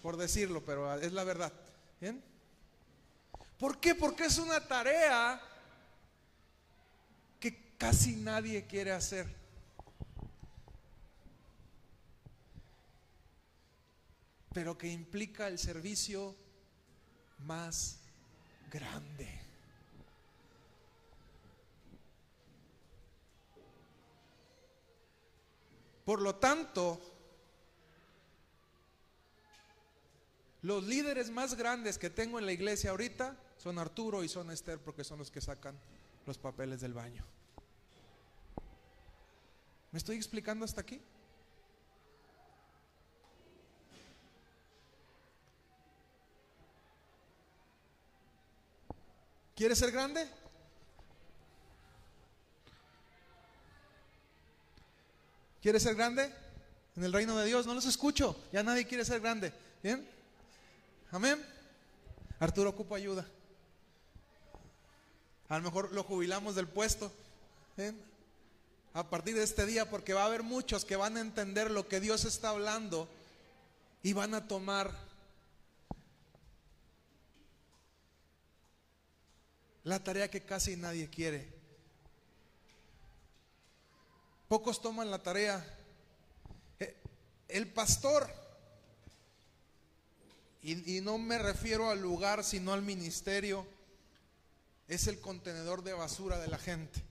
por 0.00 0.16
decirlo, 0.16 0.64
pero 0.64 0.90
es 0.98 1.12
la 1.12 1.24
verdad. 1.24 1.52
¿Bien? 2.00 2.24
¿Por 3.58 3.80
qué? 3.80 3.94
Porque 3.94 4.24
es 4.24 4.38
una 4.38 4.66
tarea 4.66 5.42
que 7.38 7.76
casi 7.76 8.16
nadie 8.16 8.66
quiere 8.66 8.92
hacer. 8.92 9.37
Pero 14.58 14.76
que 14.76 14.88
implica 14.88 15.46
el 15.46 15.56
servicio 15.56 16.34
más 17.46 18.00
grande. 18.72 19.40
Por 26.04 26.20
lo 26.20 26.34
tanto, 26.34 27.00
Los 30.62 30.82
líderes 30.82 31.30
más 31.30 31.54
grandes 31.54 31.98
que 31.98 32.10
tengo 32.10 32.40
en 32.40 32.44
la 32.44 32.52
iglesia 32.52 32.90
ahorita 32.90 33.36
son 33.58 33.78
Arturo 33.78 34.24
y 34.24 34.28
son 34.28 34.50
Esther 34.50 34.80
porque 34.80 35.04
son 35.04 35.20
los 35.20 35.30
que 35.30 35.40
sacan 35.40 35.78
los 36.26 36.36
papeles 36.36 36.80
del 36.80 36.94
baño. 36.94 37.24
¿Me 39.92 39.98
estoy 39.98 40.16
explicando 40.16 40.64
hasta 40.64 40.80
aquí? 40.80 41.00
¿Quieres 49.58 49.80
ser 49.80 49.90
grande? 49.90 50.24
¿Quieres 55.60 55.82
ser 55.82 55.96
grande? 55.96 56.32
En 56.94 57.02
el 57.02 57.12
reino 57.12 57.36
de 57.36 57.44
Dios, 57.44 57.66
no 57.66 57.74
los 57.74 57.84
escucho. 57.84 58.40
Ya 58.52 58.62
nadie 58.62 58.86
quiere 58.86 59.04
ser 59.04 59.20
grande. 59.20 59.52
¿Bien? 59.82 60.08
Amén. 61.10 61.44
Arturo 62.38 62.70
ocupa 62.70 62.94
ayuda. 62.94 63.26
A 65.48 65.56
lo 65.58 65.64
mejor 65.64 65.90
lo 65.90 66.04
jubilamos 66.04 66.54
del 66.54 66.68
puesto. 66.68 67.10
¿eh? 67.78 67.92
A 68.94 69.10
partir 69.10 69.34
de 69.34 69.42
este 69.42 69.66
día, 69.66 69.90
porque 69.90 70.14
va 70.14 70.22
a 70.22 70.26
haber 70.26 70.44
muchos 70.44 70.84
que 70.84 70.94
van 70.94 71.16
a 71.16 71.20
entender 71.20 71.72
lo 71.72 71.88
que 71.88 71.98
Dios 71.98 72.26
está 72.26 72.50
hablando 72.50 73.08
y 74.04 74.12
van 74.12 74.34
a 74.34 74.46
tomar 74.46 75.07
la 79.84 80.02
tarea 80.02 80.30
que 80.30 80.42
casi 80.42 80.76
nadie 80.76 81.08
quiere. 81.08 81.58
Pocos 84.48 84.80
toman 84.80 85.10
la 85.10 85.22
tarea. 85.22 85.64
Eh, 86.80 86.96
El 87.48 87.70
pastor, 87.70 88.28
y, 90.62 91.00
no 91.00 91.18
me 91.18 91.38
refiero 91.38 91.90
al 91.90 92.00
lugar, 92.00 92.44
sino 92.44 92.72
al 92.72 92.82
ministerio, 92.82 93.66
es 94.88 95.06
el 95.06 95.20
contenedor 95.20 95.82
de 95.82 95.92
basura 95.92 96.38
de 96.38 96.48
la 96.48 96.58
gente. 96.58 97.02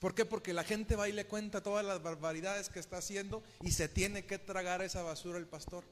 ¿Por 0.00 0.14
qué? 0.14 0.24
Porque 0.24 0.54
la 0.54 0.64
gente 0.64 0.96
va 0.96 1.08
y 1.08 1.12
le 1.12 1.26
cuenta 1.26 1.62
todas 1.62 1.84
las 1.84 2.02
barbaridades 2.02 2.70
que 2.70 2.80
está 2.80 2.96
haciendo 2.96 3.42
y 3.62 3.72
se 3.72 3.86
tiene 3.88 4.24
que 4.24 4.38
tragar 4.38 4.80
esa 4.80 5.02
basura 5.02 5.38
el 5.38 5.46
pastor. 5.46 5.84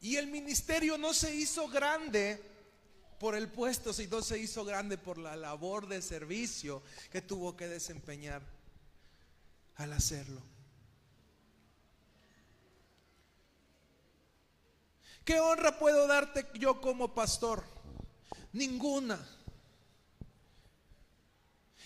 Y 0.00 0.16
el 0.16 0.28
ministerio 0.28 0.96
no 0.96 1.12
se 1.12 1.34
hizo 1.34 1.68
grande 1.68 2.40
por 3.18 3.34
el 3.34 3.48
puesto, 3.48 3.92
sino 3.92 4.22
se 4.22 4.38
hizo 4.38 4.64
grande 4.64 4.96
por 4.96 5.18
la 5.18 5.36
labor 5.36 5.88
de 5.88 6.00
servicio 6.02 6.82
que 7.10 7.20
tuvo 7.20 7.56
que 7.56 7.66
desempeñar 7.66 8.42
al 9.76 9.92
hacerlo. 9.92 10.40
¿Qué 15.24 15.40
honra 15.40 15.78
puedo 15.78 16.06
darte 16.06 16.46
yo 16.54 16.80
como 16.80 17.14
pastor? 17.14 17.64
Ninguna. 18.52 19.37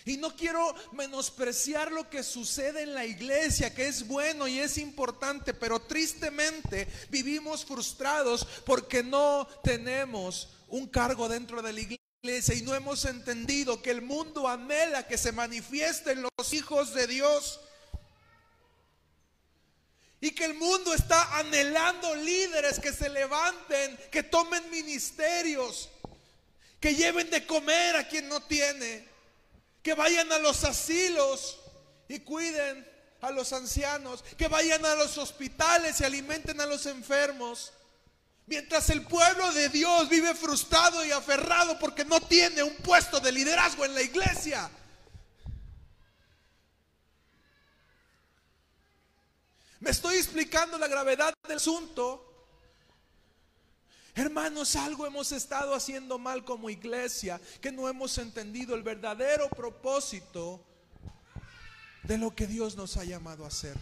Y 0.05 0.17
no 0.17 0.35
quiero 0.35 0.75
menospreciar 0.91 1.91
lo 1.91 2.09
que 2.09 2.23
sucede 2.23 2.83
en 2.83 2.93
la 2.93 3.05
iglesia, 3.05 3.73
que 3.73 3.87
es 3.87 4.07
bueno 4.07 4.47
y 4.47 4.59
es 4.59 4.77
importante, 4.77 5.53
pero 5.53 5.79
tristemente 5.81 6.87
vivimos 7.09 7.63
frustrados 7.63 8.45
porque 8.65 9.01
no 9.01 9.47
tenemos 9.63 10.49
un 10.67 10.87
cargo 10.87 11.29
dentro 11.29 11.61
de 11.61 11.71
la 11.71 11.79
iglesia 11.79 11.99
y 12.55 12.61
no 12.61 12.73
hemos 12.73 13.05
entendido 13.05 13.81
que 13.81 13.91
el 13.91 14.01
mundo 14.01 14.47
anhela 14.47 15.07
que 15.07 15.17
se 15.17 15.31
manifiesten 15.31 16.21
los 16.21 16.53
hijos 16.53 16.93
de 16.93 17.07
Dios. 17.07 17.59
Y 20.19 20.31
que 20.31 20.45
el 20.45 20.53
mundo 20.53 20.93
está 20.93 21.37
anhelando 21.37 22.15
líderes 22.15 22.79
que 22.79 22.93
se 22.93 23.09
levanten, 23.09 23.97
que 24.09 24.23
tomen 24.23 24.69
ministerios, 24.69 25.89
que 26.79 26.95
lleven 26.95 27.29
de 27.29 27.45
comer 27.45 27.97
a 27.97 28.07
quien 28.07 28.29
no 28.29 28.41
tiene, 28.41 29.12
que 29.83 29.93
vayan 29.93 30.31
a 30.31 30.39
los 30.39 30.63
asilos 30.63 31.59
y 32.07 32.21
cuiden 32.21 32.89
a 33.21 33.31
los 33.31 33.53
ancianos, 33.53 34.23
que 34.37 34.47
vayan 34.47 34.85
a 34.85 34.95
los 34.95 35.17
hospitales 35.17 35.99
y 35.99 36.05
alimenten 36.05 36.59
a 36.61 36.65
los 36.65 36.85
enfermos. 36.85 37.73
Mientras 38.45 38.89
el 38.89 39.03
pueblo 39.03 39.51
de 39.51 39.69
Dios 39.69 40.09
vive 40.09 40.33
frustrado 40.33 41.05
y 41.05 41.11
aferrado 41.11 41.77
porque 41.79 42.03
no 42.05 42.19
tiene 42.21 42.63
un 42.63 42.75
puesto 42.77 43.19
de 43.19 43.31
liderazgo 43.31 43.85
en 43.85 43.93
la 43.93 44.01
iglesia. 44.01 44.69
Me 49.79 49.89
estoy 49.89 50.15
explicando 50.15 50.77
la 50.77 50.87
gravedad 50.87 51.33
del 51.45 51.57
asunto. 51.57 52.22
Hermanos, 54.15 54.75
algo 54.75 55.07
hemos 55.07 55.31
estado 55.31 55.73
haciendo 55.73 56.19
mal 56.19 56.45
como 56.45 56.69
iglesia, 56.69 57.41
que 57.61 57.71
no 57.71 57.89
hemos 57.89 58.17
entendido 58.19 58.75
el 58.75 58.83
verdadero 58.83 59.49
propósito 59.49 60.63
de 62.03 62.17
lo 62.17 62.35
que 62.35 62.45
Dios 62.45 62.75
nos 62.75 62.97
ha 62.97 63.05
llamado 63.05 63.43
a 63.43 63.47
hacer. 63.47 63.75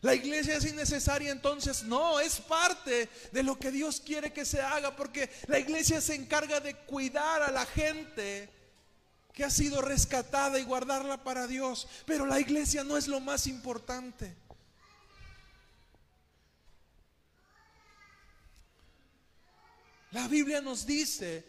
La 0.00 0.14
iglesia 0.14 0.56
es 0.56 0.64
innecesaria 0.64 1.30
entonces, 1.30 1.82
no, 1.82 2.20
es 2.20 2.36
parte 2.40 3.10
de 3.32 3.42
lo 3.42 3.58
que 3.58 3.70
Dios 3.70 4.00
quiere 4.00 4.32
que 4.32 4.46
se 4.46 4.62
haga, 4.62 4.96
porque 4.96 5.30
la 5.46 5.58
iglesia 5.58 6.00
se 6.00 6.14
encarga 6.14 6.60
de 6.60 6.74
cuidar 6.74 7.42
a 7.42 7.50
la 7.50 7.66
gente 7.66 8.48
que 9.34 9.44
ha 9.44 9.50
sido 9.50 9.82
rescatada 9.82 10.58
y 10.58 10.64
guardarla 10.64 11.22
para 11.22 11.46
Dios, 11.46 11.86
pero 12.06 12.24
la 12.24 12.40
iglesia 12.40 12.82
no 12.82 12.96
es 12.96 13.08
lo 13.08 13.20
más 13.20 13.46
importante. 13.46 14.34
La 20.12 20.26
Biblia 20.26 20.60
nos 20.60 20.84
dice 20.86 21.44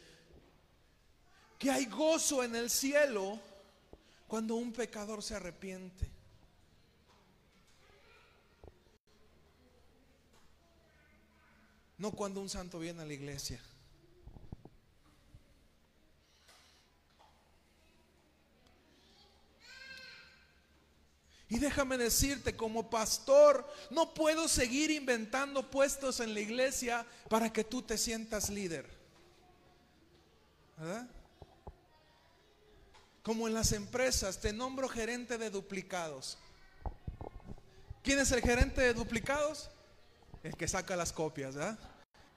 que 1.58 1.72
hay 1.72 1.86
gozo 1.86 2.44
en 2.44 2.56
el 2.56 2.70
cielo 2.70 3.40
cuando 4.28 4.56
un 4.56 4.72
pecador 4.72 5.24
se 5.24 5.36
arrepiente. 5.36 6.10
No 11.98 12.12
cuando 12.12 12.42
un 12.42 12.50
santo 12.50 12.80
viene 12.80 13.02
a 13.02 13.06
la 13.06 13.14
iglesia. 13.14 13.60
Y 21.52 21.60
déjame 21.60 21.98
decirte, 21.98 22.56
como 22.56 22.90
pastor, 22.90 23.70
no 23.90 24.14
puedo 24.14 24.48
seguir 24.48 24.90
inventando 24.90 25.70
puestos 25.70 26.22
en 26.22 26.34
la 26.34 26.40
iglesia 26.40 27.06
para 27.28 27.52
que 27.52 27.66
tú 27.66 27.82
te 27.82 27.98
sientas 27.98 28.50
líder. 28.50 28.90
¿Verdad? 30.78 31.10
Como 33.22 33.50
en 33.50 33.54
las 33.54 33.74
empresas, 33.74 34.40
te 34.40 34.54
nombro 34.54 34.88
gerente 34.88 35.38
de 35.38 35.50
duplicados. 35.50 36.38
¿Quién 38.02 38.20
es 38.20 38.32
el 38.32 38.40
gerente 38.42 38.80
de 38.80 38.94
duplicados? 38.94 39.70
El 40.44 40.56
que 40.56 40.70
saca 40.70 40.96
las 40.96 41.12
copias, 41.12 41.56
¿verdad? 41.56 41.78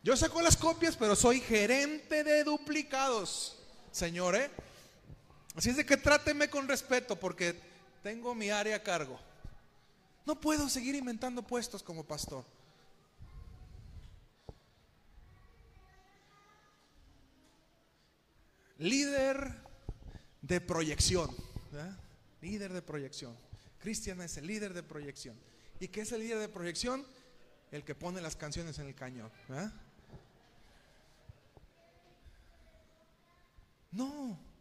Yo 0.03 0.17
saco 0.17 0.43
las 0.43 0.57
copias, 0.57 0.97
pero 0.97 1.15
soy 1.15 1.41
gerente 1.41 2.25
de 2.25 2.43
duplicados, 2.43 3.61
señor, 3.93 4.35
¿eh? 4.35 4.51
Así 5.55 5.71
es 5.71 5.77
de 5.77 5.87
que 5.87 5.97
tráteme 5.97 6.51
con 6.51 6.67
respeto, 6.67 7.15
porque 7.15 7.74
tengo 8.05 8.35
mi 8.35 8.51
área 8.51 8.77
a 8.77 8.83
cargo. 8.83 9.19
No 10.27 10.39
puedo 10.39 10.69
seguir 10.69 10.95
inventando 10.95 11.43
puestos 11.43 11.83
como 11.83 12.05
pastor. 12.05 12.45
Líder 18.79 19.55
de 20.43 20.61
proyección. 20.61 21.35
Líder 22.43 22.75
de 22.75 22.83
proyección. 22.83 23.35
Cristian 23.79 24.21
es 24.21 24.37
el 24.37 24.47
líder 24.49 24.75
de 24.75 24.83
proyección. 24.83 25.35
¿Y 25.81 25.89
qué 25.89 26.03
es 26.03 26.13
el 26.13 26.21
líder 26.21 26.41
de 26.41 26.49
proyección? 26.51 27.07
El 27.73 27.85
que 27.85 27.95
pone 27.95 28.21
las 28.21 28.37
canciones 28.37 28.79
en 28.79 28.87
el 28.89 28.95
cañón. 28.95 29.33
No. 33.93 34.54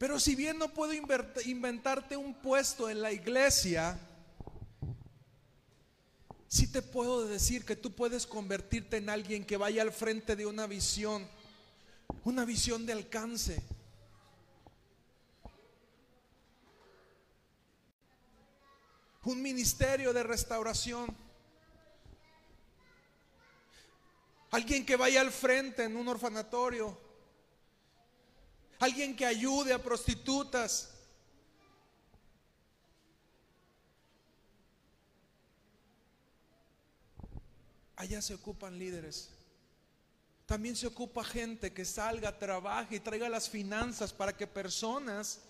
Pero 0.00 0.18
si 0.18 0.34
bien 0.34 0.56
no 0.56 0.72
puedo 0.72 0.94
inventarte 0.94 2.16
un 2.16 2.32
puesto 2.32 2.88
en 2.88 3.02
la 3.02 3.12
iglesia, 3.12 4.00
sí 6.48 6.72
te 6.72 6.80
puedo 6.80 7.26
decir 7.26 7.66
que 7.66 7.76
tú 7.76 7.92
puedes 7.92 8.26
convertirte 8.26 8.96
en 8.96 9.10
alguien 9.10 9.44
que 9.44 9.58
vaya 9.58 9.82
al 9.82 9.92
frente 9.92 10.36
de 10.36 10.46
una 10.46 10.66
visión, 10.66 11.28
una 12.24 12.46
visión 12.46 12.86
de 12.86 12.94
alcance. 12.94 13.62
Un 19.24 19.42
ministerio 19.42 20.14
de 20.14 20.22
restauración. 20.22 21.14
Alguien 24.50 24.86
que 24.86 24.96
vaya 24.96 25.20
al 25.20 25.30
frente 25.30 25.84
en 25.84 25.94
un 25.94 26.08
orfanatorio. 26.08 27.09
Alguien 28.80 29.14
que 29.14 29.26
ayude 29.26 29.74
a 29.74 29.82
prostitutas. 29.82 30.90
Allá 37.94 38.22
se 38.22 38.34
ocupan 38.34 38.78
líderes. 38.78 39.28
También 40.46 40.74
se 40.74 40.86
ocupa 40.86 41.22
gente 41.22 41.74
que 41.74 41.84
salga, 41.84 42.38
trabaje 42.38 42.96
y 42.96 43.00
traiga 43.00 43.28
las 43.28 43.50
finanzas 43.50 44.14
para 44.14 44.34
que 44.34 44.46
personas 44.46 45.40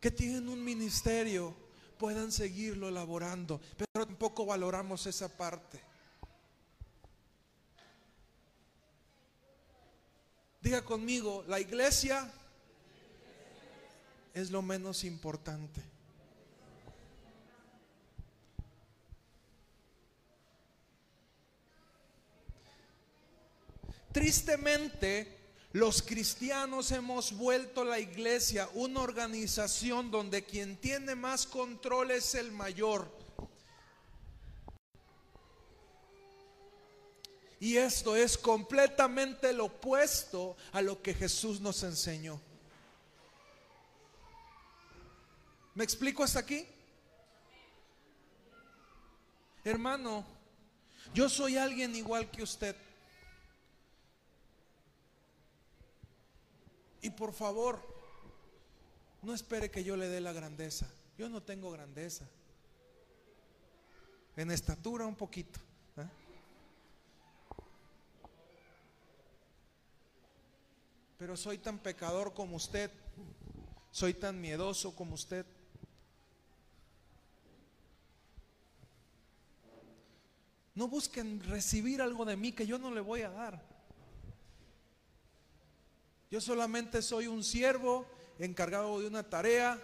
que 0.00 0.12
tienen 0.12 0.48
un 0.48 0.62
ministerio 0.62 1.54
puedan 1.98 2.30
seguirlo 2.30 2.88
elaborando. 2.88 3.60
Pero 3.76 4.06
tampoco 4.06 4.46
valoramos 4.46 5.06
esa 5.06 5.28
parte. 5.28 5.93
Diga 10.64 10.82
conmigo, 10.82 11.44
la 11.46 11.60
iglesia 11.60 12.26
es 14.32 14.50
lo 14.50 14.62
menos 14.62 15.04
importante. 15.04 15.82
Tristemente, 24.10 25.36
los 25.72 26.00
cristianos 26.00 26.92
hemos 26.92 27.36
vuelto 27.36 27.84
la 27.84 27.98
iglesia 27.98 28.66
una 28.72 29.00
organización 29.00 30.10
donde 30.10 30.44
quien 30.44 30.78
tiene 30.78 31.14
más 31.14 31.46
control 31.46 32.10
es 32.10 32.34
el 32.34 32.50
mayor. 32.52 33.23
Y 37.64 37.78
esto 37.78 38.14
es 38.14 38.36
completamente 38.36 39.50
lo 39.54 39.64
opuesto 39.64 40.54
a 40.72 40.82
lo 40.82 41.00
que 41.00 41.14
Jesús 41.14 41.62
nos 41.62 41.82
enseñó. 41.82 42.38
¿Me 45.74 45.82
explico 45.82 46.22
hasta 46.22 46.40
aquí? 46.40 46.66
Hermano, 49.64 50.26
yo 51.14 51.30
soy 51.30 51.56
alguien 51.56 51.96
igual 51.96 52.30
que 52.30 52.42
usted. 52.42 52.76
Y 57.00 57.08
por 57.08 57.32
favor, 57.32 57.80
no 59.22 59.32
espere 59.32 59.70
que 59.70 59.84
yo 59.84 59.96
le 59.96 60.08
dé 60.08 60.20
la 60.20 60.34
grandeza. 60.34 60.86
Yo 61.16 61.30
no 61.30 61.42
tengo 61.42 61.70
grandeza. 61.70 62.28
En 64.36 64.50
estatura 64.50 65.06
un 65.06 65.16
poquito. 65.16 65.60
Pero 71.18 71.36
soy 71.36 71.58
tan 71.58 71.78
pecador 71.78 72.34
como 72.34 72.56
usted. 72.56 72.90
Soy 73.90 74.14
tan 74.14 74.40
miedoso 74.40 74.94
como 74.94 75.14
usted. 75.14 75.46
No 80.74 80.88
busquen 80.88 81.40
recibir 81.44 82.02
algo 82.02 82.24
de 82.24 82.36
mí 82.36 82.50
que 82.52 82.66
yo 82.66 82.78
no 82.78 82.90
le 82.90 83.00
voy 83.00 83.22
a 83.22 83.30
dar. 83.30 83.62
Yo 86.30 86.40
solamente 86.40 87.00
soy 87.00 87.28
un 87.28 87.44
siervo 87.44 88.06
encargado 88.40 88.98
de 88.98 89.06
una 89.06 89.22
tarea 89.22 89.80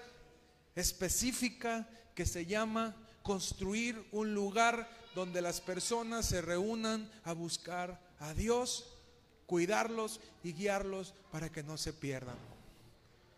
específica 0.75 1.89
que 2.15 2.27
se 2.27 2.45
llama 2.47 2.97
construir 3.23 4.05
un 4.11 4.35
lugar 4.35 4.91
donde 5.15 5.43
las 5.43 5.61
personas 5.61 6.27
se 6.27 6.41
reúnan 6.41 7.09
a 7.23 7.33
buscar 7.35 8.01
a 8.19 8.35
Dios 8.35 9.00
cuidarlos 9.51 10.21
y 10.45 10.53
guiarlos 10.53 11.13
para 11.33 11.51
que 11.51 11.65
no 11.65 11.77
se 11.77 11.93
pierdan. 11.93 12.37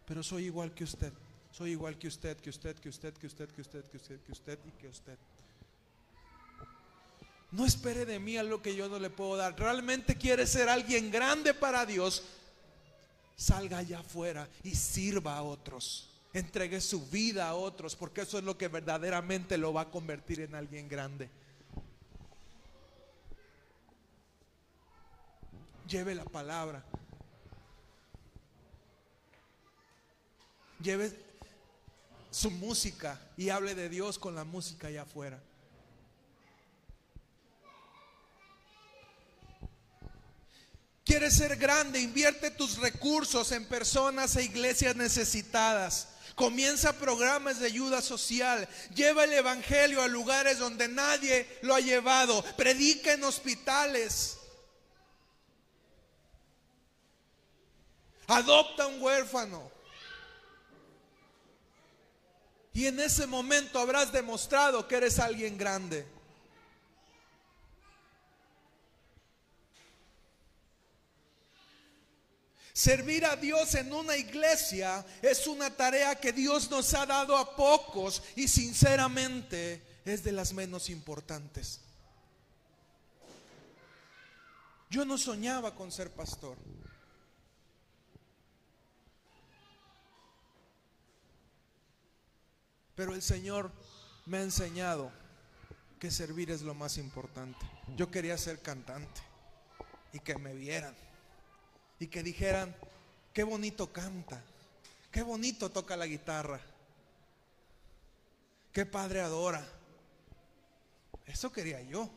Pero 0.07 0.23
soy 0.23 0.45
igual 0.45 0.75
que 0.75 0.85
usted, 0.85 1.11
soy 1.51 1.71
igual 1.71 1.97
que 1.97 2.07
usted, 2.07 2.37
que 2.37 2.51
usted, 2.51 2.77
que 2.77 2.91
usted, 2.91 3.15
que 3.15 3.27
usted, 3.27 3.49
que 3.49 3.63
usted, 3.63 3.85
que 3.87 3.97
usted, 3.97 4.21
que 4.21 4.33
usted 4.33 4.59
y 4.67 4.71
que 4.73 4.89
usted. 4.89 5.17
No 7.51 7.65
espere 7.65 8.05
de 8.05 8.19
mí 8.19 8.37
algo 8.37 8.61
que 8.61 8.77
yo 8.77 8.91
no 8.91 8.99
le 8.99 9.09
puedo 9.09 9.39
dar. 9.39 9.59
Realmente 9.59 10.17
quiere 10.17 10.47
ser 10.47 10.69
alguien 10.69 11.11
grande 11.11 11.55
para 11.55 11.87
Dios. 11.87 12.23
Salga 13.35 13.79
allá 13.79 14.01
afuera 14.01 14.47
y 14.63 14.75
sirva 14.75 15.39
a 15.39 15.43
otros. 15.43 16.11
Entregue 16.35 16.83
su 16.83 17.07
vida 17.07 17.49
a 17.49 17.55
otros, 17.55 17.97
porque 17.97 18.21
eso 18.21 18.37
es 18.37 18.45
lo 18.45 18.59
que 18.59 18.69
verdaderamente 18.69 19.57
lo 19.57 19.73
va 19.73 19.83
a 19.83 19.91
convertir 19.91 20.41
en 20.41 20.55
alguien 20.55 20.91
grande. 20.91 21.31
Lleve 25.93 26.15
la 26.15 26.25
palabra. 26.25 26.83
Lleve 30.81 31.13
su 32.31 32.51
música 32.51 33.21
y 33.37 33.51
hable 33.51 33.75
de 33.75 33.91
Dios 33.91 34.19
con 34.19 34.35
la 34.35 34.45
música 34.45 34.89
allá 34.89 35.03
afuera. 35.03 35.39
Quieres 41.05 41.35
ser 41.35 41.57
grande, 41.57 42.01
invierte 42.01 42.51
tus 42.51 42.79
recursos 42.79 43.53
en 43.53 43.67
personas 43.67 44.35
e 44.37 44.45
iglesias 44.45 44.97
necesitadas. 44.97 46.09
Comienza 46.35 46.95
programas 46.95 47.61
de 47.61 47.67
ayuda 47.67 48.01
social. 48.01 48.67
Lleva 48.95 49.25
el 49.25 49.35
Evangelio 49.35 50.01
a 50.01 50.09
lugares 50.09 50.59
donde 50.59 50.89
nadie 50.89 51.47
lo 51.61 51.75
ha 51.75 51.81
llevado. 51.81 52.43
Predica 52.57 53.13
en 53.13 53.25
hospitales. 53.25 54.39
Adopta 58.27 58.87
un 58.87 59.03
huérfano. 59.03 59.71
Y 62.73 62.87
en 62.87 63.01
ese 63.01 63.27
momento 63.27 63.79
habrás 63.79 64.13
demostrado 64.13 64.89
que 64.89 64.97
eres 64.97 65.19
alguien 65.19 65.59
grande. 65.59 66.07
Servir 72.73 73.27
a 73.27 73.37
Dios 73.37 73.75
en 73.75 73.93
una 73.93 74.17
iglesia 74.17 75.05
es 75.21 75.47
una 75.47 75.71
tarea 75.71 76.15
que 76.15 76.33
Dios 76.33 76.71
nos 76.71 76.95
ha 76.95 77.05
dado 77.05 77.37
a 77.37 77.55
pocos 77.55 78.23
y 78.35 78.49
sinceramente 78.49 80.01
es 80.07 80.25
de 80.25 80.33
las 80.33 80.55
menos 80.55 80.89
importantes. 80.89 81.81
Yo 84.89 85.05
no 85.05 85.19
soñaba 85.19 85.75
con 85.75 85.93
ser 85.93 86.11
pastor. 86.11 86.57
Pero 93.03 93.17
el 93.17 93.23
Señor 93.23 93.69
me 94.27 94.39
ha 94.39 94.43
enseñado 94.43 95.11
que 95.99 96.09
servir 96.13 96.53
es 96.53 96.63
lo 96.63 96.73
más 96.73 96.99
importante. 96.99 97.59
Yo 97.97 98.13
quería 98.13 98.39
ser 98.39 98.61
cantante 98.61 99.21
y 100.13 100.21
que 100.21 100.39
me 100.39 100.55
vieran 100.55 100.95
y 101.99 102.07
que 102.07 102.23
dijeran, 102.23 102.73
qué 103.35 103.43
bonito 103.43 103.93
canta, 103.93 104.41
qué 105.11 105.23
bonito 105.23 105.69
toca 105.69 105.97
la 105.97 106.07
guitarra, 106.07 106.61
qué 108.73 108.87
padre 108.87 109.21
adora. 109.21 109.67
Eso 111.27 111.51
quería 111.51 111.83
yo. 111.83 112.09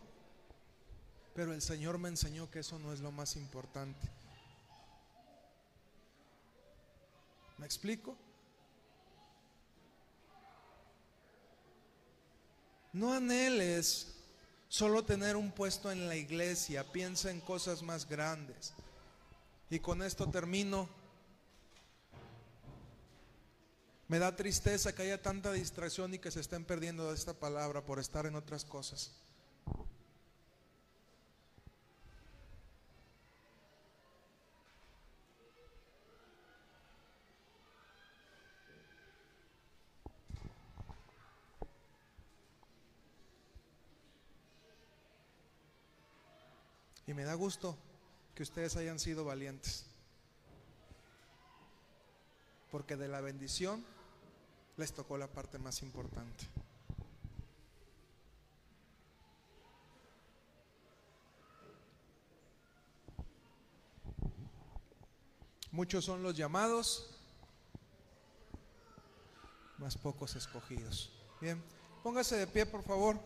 Pero 1.34 1.52
el 1.52 1.64
Señor 1.64 1.98
me 1.98 2.10
enseñó 2.10 2.52
que 2.52 2.60
eso 2.60 2.78
no 2.78 2.94
es 2.94 3.00
lo 3.00 3.12
más 3.12 3.38
importante. 3.38 4.08
¿Me 7.58 7.66
explico? 7.66 8.16
No 12.96 13.12
anheles 13.12 14.08
solo 14.70 15.04
tener 15.04 15.36
un 15.36 15.52
puesto 15.52 15.92
en 15.92 16.08
la 16.08 16.16
iglesia, 16.16 16.90
piensa 16.94 17.30
en 17.30 17.42
cosas 17.42 17.84
más 17.84 18.08
grandes. 18.08 18.72
Y 19.70 19.80
con 19.80 20.02
esto 20.02 20.30
termino. 20.30 20.88
Me 24.08 24.18
da 24.18 24.34
tristeza 24.38 24.96
que 24.96 25.02
haya 25.02 25.22
tanta 25.22 25.52
distracción 25.52 26.14
y 26.14 26.20
que 26.20 26.32
se 26.32 26.40
estén 26.40 26.64
perdiendo 26.64 27.10
de 27.10 27.16
esta 27.16 27.34
palabra 27.34 27.82
por 27.82 28.00
estar 28.00 28.28
en 28.28 28.36
otras 28.36 28.64
cosas. 28.64 29.12
Me 47.16 47.24
da 47.24 47.34
gusto 47.34 47.78
que 48.36 48.44
ustedes 48.44 48.76
hayan 48.76 49.00
sido 49.00 49.24
valientes. 49.24 49.86
Porque 52.70 52.98
de 52.98 53.08
la 53.08 53.22
bendición 53.22 53.86
les 54.76 54.94
tocó 54.94 55.18
la 55.18 55.28
parte 55.28 55.58
más 55.58 55.82
importante. 55.82 56.46
Muchos 65.72 66.04
son 66.04 66.22
los 66.22 66.36
llamados, 66.36 67.10
más 69.78 69.98
pocos 69.98 70.36
escogidos. 70.36 71.12
Bien, 71.40 71.62
póngase 72.04 72.36
de 72.36 72.48
pie, 72.48 72.66
por 72.66 72.84
favor. 72.84 73.20